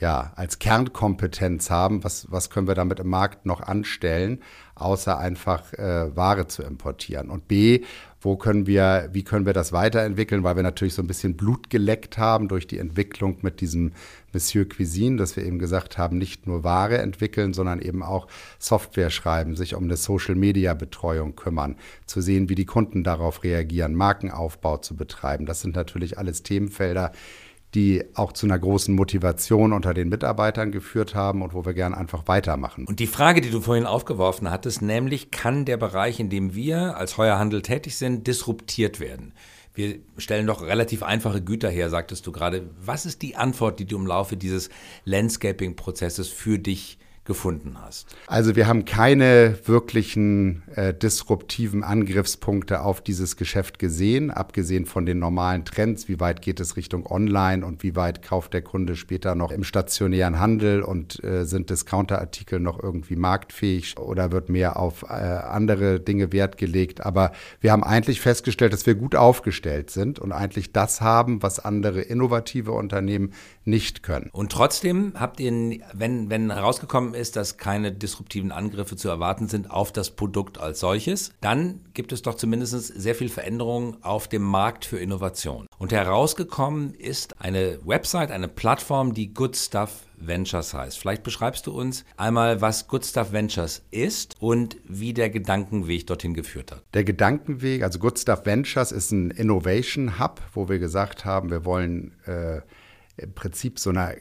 ja, 0.00 0.32
als 0.34 0.58
Kernkompetenz 0.58 1.70
haben, 1.70 2.02
was, 2.02 2.30
was 2.30 2.50
können 2.50 2.66
wir 2.66 2.74
damit 2.74 2.98
im 2.98 3.08
Markt 3.08 3.46
noch 3.46 3.60
anstellen, 3.60 4.42
außer 4.74 5.18
einfach 5.18 5.72
äh, 5.74 6.14
Ware 6.16 6.48
zu 6.48 6.62
importieren. 6.64 7.30
Und 7.30 7.46
B, 7.46 7.82
wo 8.20 8.36
können 8.36 8.66
wir, 8.66 9.10
wie 9.12 9.22
können 9.22 9.46
wir 9.46 9.52
das 9.52 9.72
weiterentwickeln, 9.72 10.42
weil 10.42 10.56
wir 10.56 10.62
natürlich 10.64 10.94
so 10.94 11.02
ein 11.02 11.06
bisschen 11.06 11.36
Blut 11.36 11.70
geleckt 11.70 12.18
haben 12.18 12.48
durch 12.48 12.66
die 12.66 12.78
Entwicklung 12.78 13.38
mit 13.42 13.60
diesem 13.60 13.92
Monsieur 14.32 14.68
Cuisine, 14.68 15.16
dass 15.16 15.36
wir 15.36 15.44
eben 15.44 15.60
gesagt 15.60 15.96
haben, 15.96 16.18
nicht 16.18 16.46
nur 16.46 16.64
Ware 16.64 16.98
entwickeln, 16.98 17.52
sondern 17.52 17.80
eben 17.80 18.02
auch 18.02 18.26
Software 18.58 19.10
schreiben, 19.10 19.54
sich 19.54 19.76
um 19.76 19.84
eine 19.84 19.96
Social-Media-Betreuung 19.96 21.36
kümmern, 21.36 21.76
zu 22.06 22.20
sehen, 22.20 22.48
wie 22.48 22.56
die 22.56 22.66
Kunden 22.66 23.04
darauf 23.04 23.44
reagieren, 23.44 23.94
Markenaufbau 23.94 24.78
zu 24.78 24.96
betreiben. 24.96 25.46
Das 25.46 25.60
sind 25.60 25.76
natürlich 25.76 26.18
alles 26.18 26.42
Themenfelder, 26.42 27.12
die 27.74 28.04
auch 28.14 28.32
zu 28.32 28.46
einer 28.46 28.58
großen 28.58 28.94
Motivation 28.94 29.72
unter 29.72 29.94
den 29.94 30.08
Mitarbeitern 30.08 30.70
geführt 30.70 31.14
haben 31.14 31.42
und 31.42 31.54
wo 31.54 31.64
wir 31.64 31.74
gern 31.74 31.94
einfach 31.94 32.22
weitermachen. 32.26 32.86
Und 32.86 33.00
die 33.00 33.06
Frage, 33.06 33.40
die 33.40 33.50
du 33.50 33.60
vorhin 33.60 33.86
aufgeworfen 33.86 34.50
hattest, 34.50 34.82
nämlich 34.82 35.30
kann 35.30 35.64
der 35.64 35.76
Bereich, 35.76 36.20
in 36.20 36.30
dem 36.30 36.54
wir 36.54 36.96
als 36.96 37.18
Heuerhandel 37.18 37.62
tätig 37.62 37.96
sind, 37.96 38.26
disruptiert 38.26 39.00
werden? 39.00 39.32
Wir 39.74 39.98
stellen 40.18 40.46
doch 40.46 40.62
relativ 40.62 41.02
einfache 41.02 41.42
Güter 41.42 41.68
her, 41.68 41.90
sagtest 41.90 42.26
du 42.26 42.32
gerade. 42.32 42.70
Was 42.80 43.06
ist 43.06 43.22
die 43.22 43.34
Antwort, 43.34 43.80
die 43.80 43.86
du 43.86 43.96
im 43.96 44.06
Laufe 44.06 44.36
dieses 44.36 44.70
Landscaping-Prozesses 45.04 46.28
für 46.28 46.60
dich 46.60 46.98
gefunden 47.24 47.76
hast? 47.80 48.14
Also 48.26 48.56
wir 48.56 48.66
haben 48.66 48.84
keine 48.84 49.58
wirklichen 49.64 50.62
äh, 50.74 50.92
disruptiven 50.92 51.82
Angriffspunkte 51.82 52.82
auf 52.82 53.00
dieses 53.00 53.36
Geschäft 53.36 53.78
gesehen, 53.78 54.30
abgesehen 54.30 54.86
von 54.86 55.06
den 55.06 55.18
normalen 55.18 55.64
Trends, 55.64 56.08
wie 56.08 56.20
weit 56.20 56.42
geht 56.42 56.60
es 56.60 56.76
Richtung 56.76 57.06
Online 57.06 57.64
und 57.64 57.82
wie 57.82 57.96
weit 57.96 58.22
kauft 58.22 58.52
der 58.52 58.62
Kunde 58.62 58.96
später 58.96 59.34
noch 59.34 59.50
im 59.50 59.64
stationären 59.64 60.38
Handel 60.38 60.82
und 60.82 61.22
äh, 61.24 61.44
sind 61.44 61.70
Discounterartikel 61.70 62.60
noch 62.60 62.82
irgendwie 62.82 63.16
marktfähig 63.16 63.98
oder 63.98 64.32
wird 64.32 64.48
mehr 64.48 64.78
auf 64.78 65.04
äh, 65.04 65.06
andere 65.06 66.00
Dinge 66.00 66.32
Wert 66.32 66.58
gelegt. 66.58 67.04
Aber 67.04 67.32
wir 67.60 67.72
haben 67.72 67.84
eigentlich 67.84 68.20
festgestellt, 68.20 68.72
dass 68.72 68.86
wir 68.86 68.94
gut 68.94 69.14
aufgestellt 69.14 69.90
sind 69.90 70.18
und 70.18 70.32
eigentlich 70.32 70.72
das 70.72 71.00
haben, 71.00 71.42
was 71.42 71.58
andere 71.58 72.02
innovative 72.02 72.72
Unternehmen 72.72 73.32
nicht 73.64 74.02
können. 74.02 74.28
Und 74.32 74.52
trotzdem 74.52 75.14
habt 75.16 75.40
ihr, 75.40 75.80
wenn, 75.92 76.30
wenn 76.30 76.50
herausgekommen 76.50 77.13
ist, 77.14 77.36
dass 77.36 77.56
keine 77.56 77.92
disruptiven 77.92 78.52
Angriffe 78.52 78.96
zu 78.96 79.08
erwarten 79.08 79.48
sind 79.48 79.70
auf 79.70 79.92
das 79.92 80.10
Produkt 80.10 80.58
als 80.58 80.80
solches, 80.80 81.32
dann 81.40 81.80
gibt 81.94 82.12
es 82.12 82.22
doch 82.22 82.34
zumindest 82.34 82.72
sehr 82.72 83.14
viel 83.14 83.28
Veränderung 83.28 84.02
auf 84.02 84.28
dem 84.28 84.42
Markt 84.42 84.84
für 84.84 84.98
Innovation. 84.98 85.66
Und 85.78 85.92
herausgekommen 85.92 86.94
ist 86.94 87.40
eine 87.40 87.78
Website, 87.84 88.30
eine 88.30 88.48
Plattform, 88.48 89.14
die 89.14 89.32
Good 89.32 89.56
Stuff 89.56 90.04
Ventures 90.16 90.74
heißt. 90.74 90.98
Vielleicht 90.98 91.22
beschreibst 91.22 91.66
du 91.66 91.72
uns 91.72 92.04
einmal, 92.16 92.60
was 92.60 92.88
Good 92.88 93.04
Stuff 93.04 93.32
Ventures 93.32 93.82
ist 93.90 94.34
und 94.40 94.76
wie 94.84 95.12
der 95.12 95.30
Gedankenweg 95.30 96.06
dorthin 96.06 96.34
geführt 96.34 96.72
hat. 96.72 96.82
Der 96.94 97.04
Gedankenweg, 97.04 97.82
also 97.82 97.98
Good 97.98 98.18
Stuff 98.18 98.46
Ventures 98.46 98.92
ist 98.92 99.12
ein 99.12 99.30
Innovation 99.30 100.18
Hub, 100.18 100.40
wo 100.52 100.68
wir 100.68 100.78
gesagt 100.78 101.24
haben, 101.24 101.50
wir 101.50 101.64
wollen 101.64 102.14
äh, 102.26 102.60
im 103.16 103.32
Prinzip 103.34 103.78
so 103.78 103.90
eine 103.90 104.16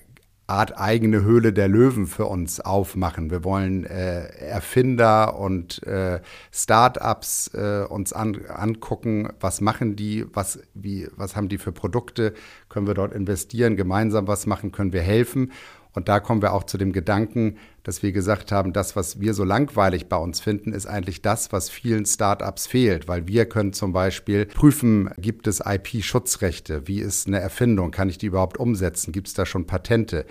Art 0.53 0.77
eigene 0.79 1.23
Höhle 1.23 1.51
der 1.51 1.67
Löwen 1.67 2.05
für 2.05 2.25
uns 2.27 2.59
aufmachen. 2.59 3.31
Wir 3.31 3.43
wollen 3.43 3.85
äh, 3.85 4.27
Erfinder 4.37 5.39
und 5.39 5.81
äh, 5.83 6.21
Startups 6.51 7.51
äh, 7.55 7.85
uns 7.89 8.13
an, 8.13 8.37
angucken, 8.47 9.29
was 9.39 9.61
machen 9.61 9.95
die, 9.95 10.25
was, 10.31 10.59
wie, 10.75 11.07
was 11.15 11.35
haben 11.35 11.49
die 11.49 11.57
für 11.57 11.71
Produkte, 11.71 12.33
können 12.69 12.85
wir 12.85 12.93
dort 12.93 13.13
investieren, 13.13 13.75
gemeinsam 13.75 14.27
was 14.27 14.45
machen, 14.45 14.71
können 14.71 14.93
wir 14.93 15.01
helfen. 15.01 15.51
Und 15.93 16.09
da 16.09 16.19
kommen 16.19 16.41
wir 16.41 16.53
auch 16.53 16.63
zu 16.63 16.77
dem 16.77 16.91
Gedanken, 16.91 17.57
dass 17.83 18.01
wir 18.01 18.11
gesagt 18.11 18.51
haben, 18.51 18.73
das, 18.73 18.95
was 18.95 19.19
wir 19.19 19.33
so 19.33 19.43
langweilig 19.43 20.07
bei 20.07 20.17
uns 20.17 20.39
finden, 20.39 20.73
ist 20.73 20.87
eigentlich 20.87 21.21
das, 21.21 21.51
was 21.51 21.69
vielen 21.69 22.05
Startups 22.05 22.67
fehlt, 22.67 23.07
weil 23.07 23.27
wir 23.27 23.45
können 23.45 23.73
zum 23.73 23.93
Beispiel 23.93 24.45
prüfen, 24.45 25.09
gibt 25.17 25.47
es 25.47 25.61
IP-Schutzrechte? 25.65 26.87
Wie 26.87 26.99
ist 26.99 27.27
eine 27.27 27.39
Erfindung? 27.39 27.91
Kann 27.91 28.09
ich 28.09 28.17
die 28.17 28.27
überhaupt 28.27 28.57
umsetzen? 28.57 29.11
Gibt 29.11 29.27
es 29.27 29.33
da 29.33 29.45
schon 29.45 29.67
Patente? 29.67 30.25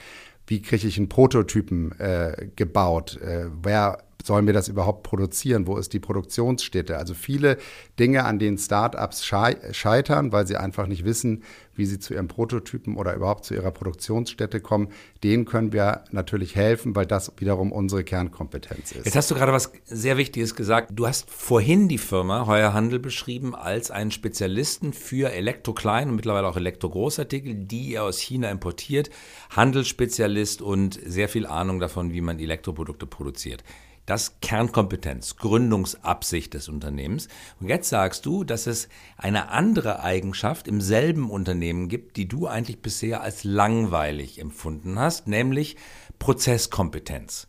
Wie 0.46 0.60
kriege 0.60 0.88
ich 0.88 0.98
einen 0.98 1.08
Prototypen 1.08 1.98
äh, 2.00 2.48
gebaut? 2.56 3.20
Äh, 3.20 3.46
wer 3.62 3.98
sollen 4.26 4.46
wir 4.46 4.54
das 4.54 4.68
überhaupt 4.68 5.02
produzieren? 5.02 5.66
Wo 5.66 5.76
ist 5.76 5.92
die 5.92 6.00
Produktionsstätte? 6.00 6.96
Also 6.98 7.14
viele 7.14 7.58
Dinge, 7.98 8.24
an 8.24 8.38
denen 8.38 8.58
Startups 8.58 9.24
scheitern, 9.24 10.32
weil 10.32 10.46
sie 10.46 10.56
einfach 10.56 10.86
nicht 10.86 11.04
wissen, 11.04 11.42
wie 11.74 11.86
sie 11.86 11.98
zu 11.98 12.12
ihren 12.12 12.28
Prototypen 12.28 12.96
oder 12.96 13.14
überhaupt 13.14 13.46
zu 13.46 13.54
ihrer 13.54 13.70
Produktionsstätte 13.70 14.60
kommen, 14.60 14.88
denen 15.24 15.46
können 15.46 15.72
wir 15.72 16.04
natürlich 16.10 16.54
helfen, 16.54 16.94
weil 16.94 17.06
das 17.06 17.32
wiederum 17.38 17.72
unsere 17.72 18.04
Kernkompetenz 18.04 18.92
ist. 18.92 19.06
Jetzt 19.06 19.16
hast 19.16 19.30
du 19.30 19.34
gerade 19.34 19.52
was 19.52 19.72
sehr 19.86 20.18
Wichtiges 20.18 20.54
gesagt. 20.54 20.90
Du 20.92 21.06
hast 21.06 21.30
vorhin 21.30 21.88
die 21.88 21.96
Firma 21.96 22.46
Heuer 22.46 22.74
Handel 22.74 22.98
beschrieben 22.98 23.54
als 23.54 23.90
einen 23.90 24.10
Spezialisten 24.10 24.92
für 24.92 25.32
Elektro-Klein 25.32 26.10
und 26.10 26.16
mittlerweile 26.16 26.46
auch 26.46 26.58
Elektro-Großartikel, 26.58 27.54
die 27.54 27.92
ihr 27.92 28.02
aus 28.04 28.18
China 28.18 28.50
importiert, 28.50 29.08
Handelsspezialist 29.50 30.60
und 30.60 31.00
sehr 31.04 31.30
viel 31.30 31.46
Ahnung 31.46 31.80
davon, 31.80 32.12
wie 32.12 32.20
man 32.20 32.38
Elektroprodukte 32.38 33.06
produziert. 33.06 33.64
Das 34.04 34.40
Kernkompetenz, 34.40 35.36
Gründungsabsicht 35.36 36.54
des 36.54 36.68
Unternehmens. 36.68 37.28
Und 37.60 37.68
jetzt 37.68 37.88
sagst 37.88 38.26
du, 38.26 38.42
dass 38.42 38.66
es 38.66 38.88
eine 39.16 39.50
andere 39.50 40.00
Eigenschaft 40.00 40.66
im 40.66 40.80
selben 40.80 41.30
Unternehmen 41.30 41.88
gibt, 41.88 42.16
die 42.16 42.26
du 42.26 42.48
eigentlich 42.48 42.82
bisher 42.82 43.22
als 43.22 43.44
langweilig 43.44 44.40
empfunden 44.40 44.98
hast, 44.98 45.28
nämlich 45.28 45.76
Prozesskompetenz. 46.18 47.46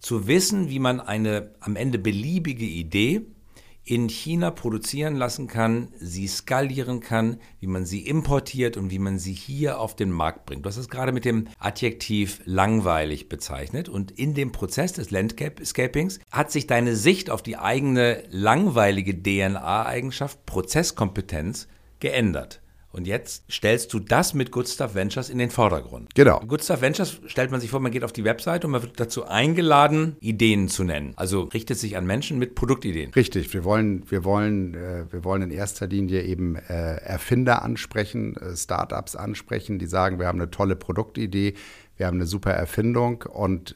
Zu 0.00 0.26
wissen, 0.26 0.68
wie 0.68 0.80
man 0.80 1.00
eine 1.00 1.54
am 1.60 1.76
Ende 1.76 1.98
beliebige 1.98 2.64
Idee 2.64 3.22
in 3.84 4.08
China 4.08 4.50
produzieren 4.50 5.16
lassen 5.16 5.48
kann, 5.48 5.88
sie 5.98 6.28
skalieren 6.28 7.00
kann, 7.00 7.38
wie 7.58 7.66
man 7.66 7.84
sie 7.84 8.06
importiert 8.06 8.76
und 8.76 8.90
wie 8.90 9.00
man 9.00 9.18
sie 9.18 9.32
hier 9.32 9.80
auf 9.80 9.96
den 9.96 10.10
Markt 10.10 10.46
bringt. 10.46 10.64
Du 10.64 10.68
hast 10.68 10.76
es 10.76 10.88
gerade 10.88 11.12
mit 11.12 11.24
dem 11.24 11.48
Adjektiv 11.58 12.40
langweilig 12.44 13.28
bezeichnet 13.28 13.88
und 13.88 14.12
in 14.12 14.34
dem 14.34 14.52
Prozess 14.52 14.92
des 14.92 15.10
Landscapings 15.10 16.20
hat 16.30 16.52
sich 16.52 16.66
deine 16.66 16.94
Sicht 16.94 17.28
auf 17.28 17.42
die 17.42 17.58
eigene 17.58 18.22
langweilige 18.30 19.20
DNA-Eigenschaft 19.20 20.46
Prozesskompetenz 20.46 21.66
geändert. 21.98 22.61
Und 22.92 23.06
jetzt 23.06 23.50
stellst 23.50 23.92
du 23.94 23.98
das 23.98 24.34
mit 24.34 24.50
Good 24.50 24.68
Stuff 24.68 24.94
Ventures 24.94 25.30
in 25.30 25.38
den 25.38 25.50
Vordergrund. 25.50 26.14
Genau. 26.14 26.40
Good 26.40 26.62
Stuff 26.62 26.82
Ventures 26.82 27.20
stellt 27.26 27.50
man 27.50 27.60
sich 27.60 27.70
vor, 27.70 27.80
man 27.80 27.90
geht 27.90 28.04
auf 28.04 28.12
die 28.12 28.24
Webseite 28.24 28.66
und 28.66 28.72
man 28.72 28.82
wird 28.82 29.00
dazu 29.00 29.24
eingeladen, 29.24 30.16
Ideen 30.20 30.68
zu 30.68 30.84
nennen. 30.84 31.14
Also 31.16 31.44
richtet 31.44 31.78
sich 31.78 31.96
an 31.96 32.06
Menschen 32.06 32.38
mit 32.38 32.54
Produktideen. 32.54 33.12
Richtig. 33.14 33.52
Wir 33.54 33.64
wollen, 33.64 34.04
wir 34.10 34.24
wollen, 34.24 34.74
äh, 34.74 35.04
wir 35.10 35.24
wollen 35.24 35.42
in 35.42 35.50
erster 35.50 35.86
Linie 35.86 36.22
eben 36.22 36.56
äh, 36.56 36.96
Erfinder 36.96 37.62
ansprechen, 37.62 38.36
äh, 38.36 38.54
Startups 38.56 39.16
ansprechen, 39.16 39.78
die 39.78 39.86
sagen, 39.86 40.18
wir 40.18 40.26
haben 40.26 40.40
eine 40.40 40.50
tolle 40.50 40.76
Produktidee, 40.76 41.54
wir 41.96 42.06
haben 42.06 42.18
eine 42.18 42.26
super 42.26 42.52
Erfindung 42.52 43.22
und 43.22 43.74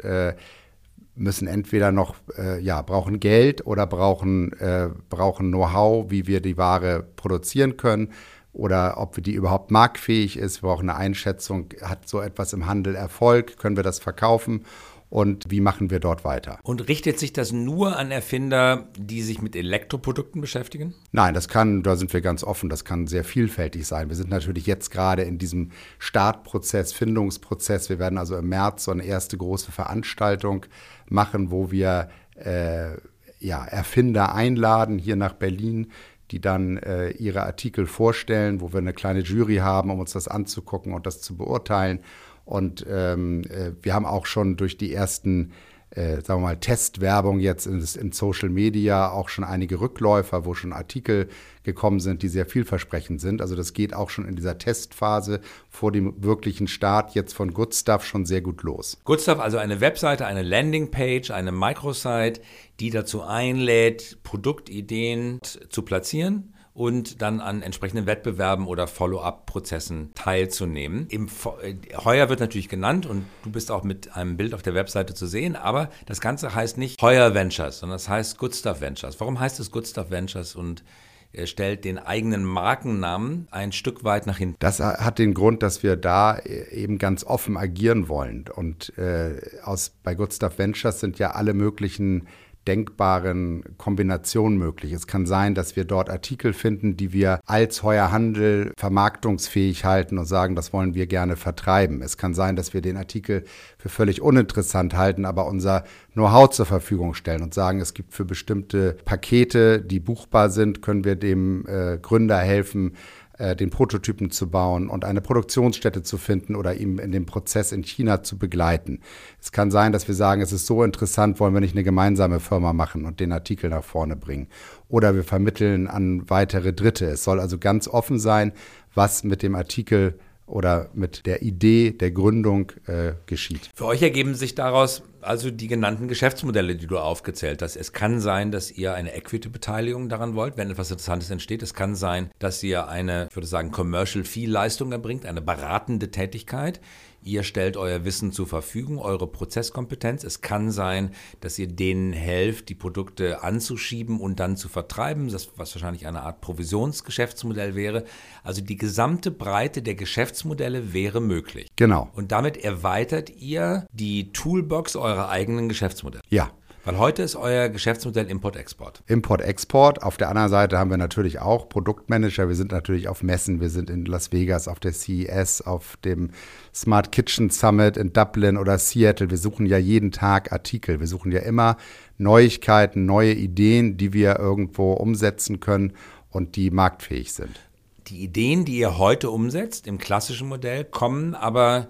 müssen 1.17 1.49
entweder 1.49 1.93
noch, 1.93 2.15
äh, 2.37 2.61
ja, 2.61 2.83
brauchen 2.83 3.21
Geld 3.21 3.67
oder 3.67 3.87
brauchen, 3.87 4.53
äh, 4.61 4.91
brauchen 5.09 5.49
Know-how, 5.49 6.11
wie 6.11 6.27
wir 6.27 6.41
die 6.41 6.57
Ware 6.57 7.05
produzieren 7.17 7.77
können 7.77 8.11
oder 8.57 8.99
ob 8.99 9.23
die 9.23 9.35
überhaupt 9.35 9.71
marktfähig 9.71 10.39
ist. 10.39 10.63
Wir 10.63 10.69
brauchen 10.69 10.89
eine 10.89 10.99
Einschätzung, 10.99 11.67
hat 11.83 12.09
so 12.09 12.21
etwas 12.21 12.53
im 12.53 12.67
Handel 12.67 12.95
Erfolg, 12.95 13.59
können 13.59 13.77
wir 13.77 13.83
das 13.83 13.99
verkaufen 13.99 14.65
und 15.11 15.45
wie 15.49 15.61
machen 15.61 15.91
wir 15.91 16.01
dort 16.01 16.25
weiter. 16.25 16.59
Und 16.63 16.89
richtet 16.89 17.19
sich 17.19 17.33
das 17.33 17.53
nur 17.53 17.97
an 17.97 18.11
Erfinder, 18.11 18.89
die 18.99 19.23
sich 19.23 19.43
mit 19.43 19.55
Elektroprodukten 19.55 20.41
beschäftigen? 20.41 20.95
Nein, 21.13 21.35
das 21.35 21.49
kann, 21.49 21.83
da 21.83 21.97
sind 21.97 22.13
wir 22.13 22.23
ganz 22.23 22.43
offen, 22.43 22.69
das 22.69 22.85
kann 22.85 23.07
sehr 23.07 23.25
vielfältig 23.25 23.87
sein. 23.87 24.09
Wir 24.09 24.17
sind 24.17 24.31
natürlich 24.31 24.67
jetzt 24.67 24.91
gerade 24.91 25.23
in 25.23 25.39
diesem 25.39 25.71
Startprozess, 25.99 26.93
Findungsprozess. 26.93 27.89
Wir 27.89 27.99
werden 27.99 28.19
also 28.19 28.37
im 28.37 28.49
März 28.49 28.85
so 28.85 28.91
eine 28.91 29.05
erste 29.05 29.37
große 29.37 29.71
Veranstaltung 29.71 30.67
machen, 31.09 31.51
wo 31.51 31.71
wir 31.71 32.09
äh, 32.35 32.97
ja, 33.39 33.65
Erfinder 33.65 34.35
einladen 34.35 34.99
hier 34.99 35.17
nach 35.17 35.35
Berlin, 35.35 35.93
die 36.31 36.41
dann 36.41 36.77
äh, 36.79 37.11
ihre 37.11 37.45
Artikel 37.45 37.87
vorstellen, 37.87 38.61
wo 38.61 38.73
wir 38.73 38.79
eine 38.79 38.93
kleine 38.93 39.21
Jury 39.21 39.57
haben, 39.57 39.91
um 39.91 40.01
uns 40.01 40.13
das 40.13 40.29
anzugucken 40.29 40.93
und 40.93 41.07
das 41.07 41.21
zu 41.21 41.37
beurteilen. 41.37 42.01
Und 42.45 42.87
ähm, 42.89 43.43
äh, 43.51 43.73
wir 43.83 43.95
haben 43.95 44.07
auch 44.07 44.27
schon 44.27 44.57
durch 44.57 44.77
die 44.77 44.93
ersten 44.93 45.53
äh, 45.91 46.21
sagen 46.21 46.41
wir 46.41 46.49
mal, 46.49 46.57
Testwerbung 46.57 47.39
jetzt 47.39 47.67
in, 47.67 47.79
in, 47.79 48.13
Social 48.13 48.49
Media 48.49 49.11
auch 49.11 49.29
schon 49.29 49.45
einige 49.45 49.81
Rückläufer, 49.81 50.45
wo 50.45 50.53
schon 50.53 50.73
Artikel 50.73 51.29
gekommen 51.63 52.01
sind, 52.01 52.23
die 52.23 52.29
sehr 52.29 52.47
vielversprechend 52.47 53.21
sind. 53.21 53.41
Also 53.41 53.55
das 53.55 53.73
geht 53.73 53.95
auch 53.95 54.11
schon 54.11 54.27
in 54.27 54.35
dieser 54.35 54.59
Testphase 54.59 55.41
vor 55.71 55.93
dem 55.93 56.23
wirklichen 56.23 56.67
Start 56.67 57.15
jetzt 57.15 57.35
von 57.35 57.55
Good 57.55 57.75
Stuff 57.75 58.05
schon 58.05 58.27
sehr 58.27 58.41
gut 58.41 58.63
los. 58.63 58.99
Good 59.05 59.21
Stuff, 59.21 59.39
also 59.39 59.59
eine 59.59 59.81
Webseite, 59.81 60.27
eine 60.27 60.43
Landingpage, 60.43 61.31
eine 61.31 61.53
Microsite, 61.53 62.41
die 62.81 62.91
dazu 62.91 63.23
einlädt, 63.23 64.19
Produktideen 64.25 65.39
zu 65.69 65.83
platzieren 65.83 66.53
und 66.77 67.23
dann 67.23 67.41
an 67.41 67.63
entsprechenden 67.63 68.07
Wettbewerben 68.07 68.67
oder 68.67 68.87
Follow-up-Prozessen 68.87 70.13
teilzunehmen. 70.15 71.07
Im 71.09 71.29
äh, 71.63 71.75
Heuer 72.05 72.29
wird 72.29 72.41
natürlich 72.41 72.69
genannt 72.69 73.07
und 73.07 73.25
du 73.43 73.51
bist 73.51 73.71
auch 73.71 73.83
mit 73.83 74.15
einem 74.15 74.37
Bild 74.37 74.53
auf 74.53 74.63
der 74.63 74.75
Webseite 74.75 75.15
zu 75.15 75.27
sehen, 75.27 75.57
aber 75.57 75.89
das 76.05 76.21
Ganze 76.21 76.55
heißt 76.55 76.77
nicht 76.77 77.01
Heuer 77.01 77.35
Ventures, 77.35 77.79
sondern 77.79 77.97
es 77.97 78.09
heißt 78.09 78.37
Good 78.39 78.55
Stuff 78.55 78.83
Ventures. 78.83 79.19
Warum 79.21 79.41
heißt 79.41 79.59
es 79.59 79.71
Good 79.71 79.89
Stuff 79.89 80.11
Ventures 80.11 80.55
und 80.55 80.85
er 81.33 81.47
stellt 81.47 81.85
den 81.85 81.99
eigenen 81.99 82.45
Markennamen 82.45 83.49
ein 83.51 83.73
Stück 83.73 84.05
weit 84.05 84.27
nach 84.27 84.39
hinten. 84.39 84.57
Das 84.59 84.81
hat 84.81 85.19
den 85.19 85.35
Grund, 85.35 85.63
dass 85.63 85.83
wir 85.83 85.97
da 85.97 86.37
äh, 86.37 86.75
eben 86.75 86.97
ganz 86.99 87.25
offen 87.25 87.59
agieren 87.59 88.09
wollen. 88.09 88.47
Und 88.55 88.97
äh, 88.97 89.41
aus, 89.63 89.93
bei 90.03 90.15
Good 90.15 90.33
Stuff 90.33 90.59
Ventures 90.59 91.01
sind 91.01 91.19
ja 91.19 91.33
alle 91.33 91.53
möglichen 91.53 92.27
denkbaren 92.67 93.63
Kombinationen 93.79 94.59
möglich. 94.59 94.93
Es 94.93 95.07
kann 95.07 95.27
sein, 95.27 95.55
dass 95.55 95.77
wir 95.77 95.85
dort 95.85 96.11
Artikel 96.11 96.53
finden, 96.53 96.97
die 96.97 97.13
wir 97.13 97.41
als 97.47 97.83
Heuer 97.83 98.13
Handel 98.13 98.73
vermarktungsfähig 98.77 99.85
halten 99.85 100.19
und 100.19 100.27
sagen, 100.27 100.55
das 100.55 100.73
wollen 100.73 100.95
wir 100.95 101.07
gerne 101.07 101.37
vertreiben. 101.37 102.03
Es 102.03 102.17
kann 102.17 102.35
sein, 102.35 102.57
dass 102.57 102.75
wir 102.75 102.81
den 102.81 102.97
Artikel 102.97 103.45
für 103.79 103.89
völlig 103.89 104.21
uninteressant 104.21 104.97
halten, 104.97 105.25
aber 105.25 105.47
unser 105.47 105.85
Know-how 106.15 106.51
zur 106.51 106.67
Verfügung 106.67 107.15
stellen 107.15 107.43
und 107.43 107.55
sagen, 107.55 107.81
es 107.81 107.95
gibt 107.95 108.15
für 108.15 108.25
bestimmte 108.25 108.97
Pakete, 109.05 109.81
die 109.81 110.01
buchbar 110.01 110.51
sind, 110.51 110.83
können 110.83 111.05
wir 111.05 111.17
dem 111.17 111.67
äh, 111.67 111.99
Gründer 111.99 112.39
helfen, 112.39 112.95
den 113.39 113.71
Prototypen 113.71 114.31
zu 114.31 114.51
bauen 114.51 114.89
und 114.89 115.05
eine 115.05 115.21
Produktionsstätte 115.21 116.03
zu 116.03 116.17
finden 116.17 116.57
oder 116.57 116.75
ihm 116.75 116.99
in 116.99 117.13
dem 117.13 117.27
Prozess 117.27 117.73
in 117.73 117.83
China 117.83 118.23
zu 118.23 118.39
begleiten. 118.39 119.01
Es 119.41 119.53
kann 119.53 119.71
sein, 119.71 119.93
dass 119.93 120.09
wir 120.09 120.15
sagen, 120.15 120.41
es 120.41 120.53
ist 120.53 120.67
so 120.67 120.83
interessant, 120.83 121.39
wollen 121.39 121.55
wir 121.55 121.61
nicht 121.61 121.75
eine 121.75 121.85
gemeinsame 121.85 122.41
Firma 122.41 122.73
machen 122.73 123.05
und 123.05 123.21
den 123.21 123.33
Artikel 123.33 123.71
nach 123.71 123.85
vorne 123.85 124.17
bringen. 124.17 124.49
Oder 124.89 125.15
wir 125.15 125.25
vermitteln 125.25 125.87
an 125.87 126.29
weitere 126.31 126.73
Dritte. 126.73 127.07
Es 127.07 127.25
soll 127.25 127.41
also 127.41 127.59
ganz 127.59 127.89
offen 127.89 128.19
sein, 128.19 128.53
was 128.95 129.25
mit 129.25 129.43
dem 129.43 129.55
Artikel 129.55 130.19
oder 130.47 130.91
mit 130.95 131.27
der 131.27 131.43
Idee 131.43 131.91
der 131.91 132.11
Gründung 132.13 132.73
äh, 132.87 133.13
geschieht. 133.27 133.71
Für 133.75 133.87
euch 133.87 134.03
ergeben 134.03 134.35
sich 134.35 134.55
daraus 134.55 135.03
also 135.27 135.51
die 135.51 135.67
genannten 135.67 136.09
Geschäftsmodelle, 136.09 136.77
die 136.77 136.87
du 136.87 136.99
aufgezählt 136.99 137.61
hast. 137.61 137.77
Es 137.77 137.93
kann 137.93 138.21
sein, 138.21 138.53
dass 138.53 138.71
ihr 138.71 138.95
eine 138.95 139.15
Equity-Beteiligung 139.15 140.09
daran 140.09 140.37
wollt, 140.37 140.57
wenn 140.57 140.71
etwas 140.71 140.91
Interessantes 140.91 141.31
entsteht. 141.31 141.63
Es 141.63 141.75
kann 141.75 141.97
sein, 141.97 142.31
dass 142.39 142.63
ihr 142.63 142.89
eine, 142.89 143.27
ich 143.29 143.37
würde 143.37 143.49
sagen, 143.49 143.73
Commercial-Fee-Leistung 143.73 144.93
erbringt, 144.93 145.27
eine 145.27 145.43
beratende 145.43 146.11
Tätigkeit. 146.11 146.81
Ihr 147.27 147.43
stellt 147.43 147.77
euer 147.77 148.05
Wissen 148.05 148.31
zur 148.31 148.47
Verfügung, 148.47 148.99
eure 148.99 149.27
Prozesskompetenz. 149.27 150.23
Es 150.23 150.43
kann 150.43 150.71
sein, 150.71 151.11
dass 151.41 151.59
ihr 151.59 151.67
denen 151.67 152.13
helft, 152.13 152.69
die 152.69 152.77
Produkte 152.77 153.43
anzuschieben 153.43 154.21
und 154.21 154.39
dann 154.39 154.57
zu 154.57 154.69
vertreiben, 154.69 155.29
das, 155.29 155.51
was 155.57 155.75
wahrscheinlich 155.75 156.07
eine 156.07 156.23
Art 156.23 156.41
Provisionsgeschäftsmodell 156.41 157.75
wäre. 157.75 158.05
Also 158.45 158.63
die 158.63 158.77
gesamte 158.77 159.33
Breite 159.33 159.83
der 159.83 159.97
Geschäftsmodelle 159.97 160.93
wäre 160.93 161.21
möglich. 161.21 161.67
Genau. 161.75 162.09
Und 162.15 162.31
damit 162.31 162.59
erweitert 162.59 163.31
ihr 163.31 163.89
die 163.91 164.31
Toolbox 164.31 164.95
eurer 164.95 165.29
eigenen 165.29 165.69
Geschäftsmodelle. 165.69 166.23
Ja. 166.31 166.53
Weil 166.87 166.99
heute 166.99 167.25
ist 167.25 167.35
euer 167.35 167.69
Geschäftsmodell 167.69 168.31
Import-Export. 168.31 169.03
Import-Export. 169.09 170.05
Auf 170.05 170.19
der 170.19 170.29
anderen 170.29 170.51
Seite 170.51 170.79
haben 170.79 170.89
wir 170.89 170.97
natürlich 170.97 171.41
auch 171.41 171.69
Produktmanager. 171.69 172.47
Wir 172.47 172.55
sind 172.55 172.71
natürlich 172.71 173.09
auf 173.09 173.25
Messen. 173.25 173.61
Wir 173.61 173.71
sind 173.71 173.91
in 173.91 174.05
Las 174.05 174.31
Vegas, 174.31 174.69
auf 174.69 174.79
der 174.79 174.93
CES, 174.93 175.63
auf 175.63 175.97
dem 176.05 176.31
Smart 176.73 177.11
Kitchen 177.11 177.51
Summit 177.51 177.97
in 177.97 178.13
Dublin 178.13 178.57
oder 178.57 178.79
Seattle. 178.79 179.31
Wir 179.31 179.37
suchen 179.37 179.67
ja 179.67 179.79
jeden 179.79 180.13
Tag 180.13 180.53
Artikel. 180.53 181.01
Wir 181.01 181.09
suchen 181.09 181.33
ja 181.33 181.41
immer 181.41 181.77
Neuigkeiten, 182.19 183.05
neue 183.05 183.33
Ideen, 183.33 183.97
die 183.97 184.13
wir 184.13 184.39
irgendwo 184.39 184.93
umsetzen 184.93 185.59
können 185.59 185.93
und 186.31 186.55
die 186.55 186.71
marktfähig 186.71 187.33
sind. 187.33 187.59
Die 188.07 188.23
Ideen, 188.23 188.65
die 188.65 188.79
ihr 188.79 188.97
heute 188.97 189.31
umsetzt 189.31 189.89
im 189.89 189.99
klassischen 189.99 190.47
Modell, 190.47 190.85
kommen 190.85 191.35
aber 191.35 191.89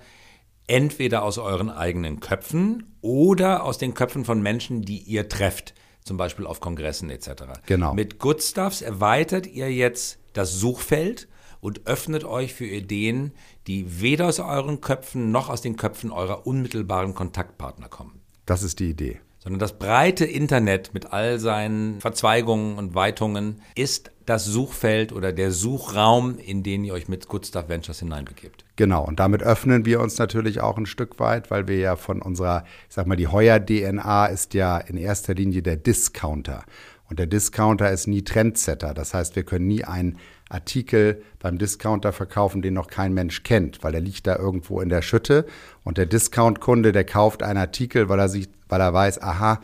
entweder 0.66 1.23
aus 1.23 1.38
euren 1.38 1.70
eigenen 1.70 2.20
Köpfen 2.20 2.96
oder 3.00 3.64
aus 3.64 3.78
den 3.78 3.94
Köpfen 3.94 4.25
von 4.25 4.42
Menschen, 4.42 4.82
die 4.82 4.99
ihr 4.99 5.28
trefft, 5.28 5.75
zum 6.02 6.16
Beispiel 6.16 6.46
auf 6.46 6.61
Kongressen 6.61 7.11
etc. 7.11 7.44
Genau. 7.66 7.94
Mit 7.94 8.18
Good 8.18 8.42
Stuffs 8.42 8.82
erweitert 8.82 9.46
ihr 9.46 9.73
jetzt 9.73 10.18
das 10.32 10.54
Suchfeld 10.54 11.28
und 11.61 11.87
öffnet 11.87 12.25
euch 12.25 12.54
für 12.54 12.66
Ideen, 12.66 13.32
die 13.66 14.00
weder 14.00 14.26
aus 14.26 14.38
euren 14.38 14.80
Köpfen 14.80 15.30
noch 15.30 15.49
aus 15.49 15.62
den 15.62 15.76
Köpfen 15.76 16.11
eurer 16.11 16.46
unmittelbaren 16.46 17.14
Kontaktpartner 17.14 17.88
kommen. 17.88 18.20
Das 18.44 18.62
ist 18.62 18.78
die 18.78 18.90
Idee 18.90 19.20
sondern 19.46 19.60
das 19.60 19.78
breite 19.78 20.24
Internet 20.24 20.92
mit 20.92 21.12
all 21.12 21.38
seinen 21.38 22.00
Verzweigungen 22.00 22.78
und 22.78 22.96
Weitungen 22.96 23.62
ist 23.76 24.10
das 24.24 24.44
Suchfeld 24.44 25.12
oder 25.12 25.32
der 25.32 25.52
Suchraum, 25.52 26.36
in 26.36 26.64
den 26.64 26.82
ihr 26.82 26.92
euch 26.92 27.06
mit 27.06 27.28
Good 27.28 27.46
Stuff 27.46 27.68
Ventures 27.68 28.00
hineinbegebt. 28.00 28.64
Genau, 28.74 29.04
und 29.04 29.20
damit 29.20 29.44
öffnen 29.44 29.86
wir 29.86 30.00
uns 30.00 30.18
natürlich 30.18 30.60
auch 30.60 30.76
ein 30.76 30.86
Stück 30.86 31.20
weit, 31.20 31.52
weil 31.52 31.68
wir 31.68 31.78
ja 31.78 31.94
von 31.94 32.22
unserer, 32.22 32.64
ich 32.88 32.96
sag 32.96 33.06
mal, 33.06 33.14
die 33.14 33.28
Heuer-DNA 33.28 34.26
ist 34.26 34.52
ja 34.54 34.78
in 34.78 34.96
erster 34.96 35.34
Linie 35.34 35.62
der 35.62 35.76
Discounter. 35.76 36.64
Und 37.08 37.20
der 37.20 37.28
Discounter 37.28 37.88
ist 37.92 38.08
nie 38.08 38.22
Trendsetter. 38.22 38.94
Das 38.94 39.14
heißt, 39.14 39.36
wir 39.36 39.44
können 39.44 39.68
nie 39.68 39.84
einen 39.84 40.18
Artikel 40.48 41.22
beim 41.38 41.58
Discounter 41.58 42.12
verkaufen, 42.12 42.62
den 42.62 42.74
noch 42.74 42.88
kein 42.88 43.12
Mensch 43.12 43.42
kennt, 43.42 43.82
weil 43.82 43.94
er 43.94 44.00
liegt 44.00 44.26
da 44.26 44.36
irgendwo 44.36 44.80
in 44.80 44.88
der 44.88 45.02
Schütte. 45.02 45.46
Und 45.82 45.98
der 45.98 46.06
Discount-Kunde, 46.06 46.92
der 46.92 47.04
kauft 47.04 47.42
einen 47.42 47.58
Artikel, 47.58 48.08
weil 48.08 48.20
er 48.20 48.28
sich, 48.28 48.48
weil 48.68 48.80
er 48.80 48.94
weiß, 48.94 49.20
aha, 49.22 49.60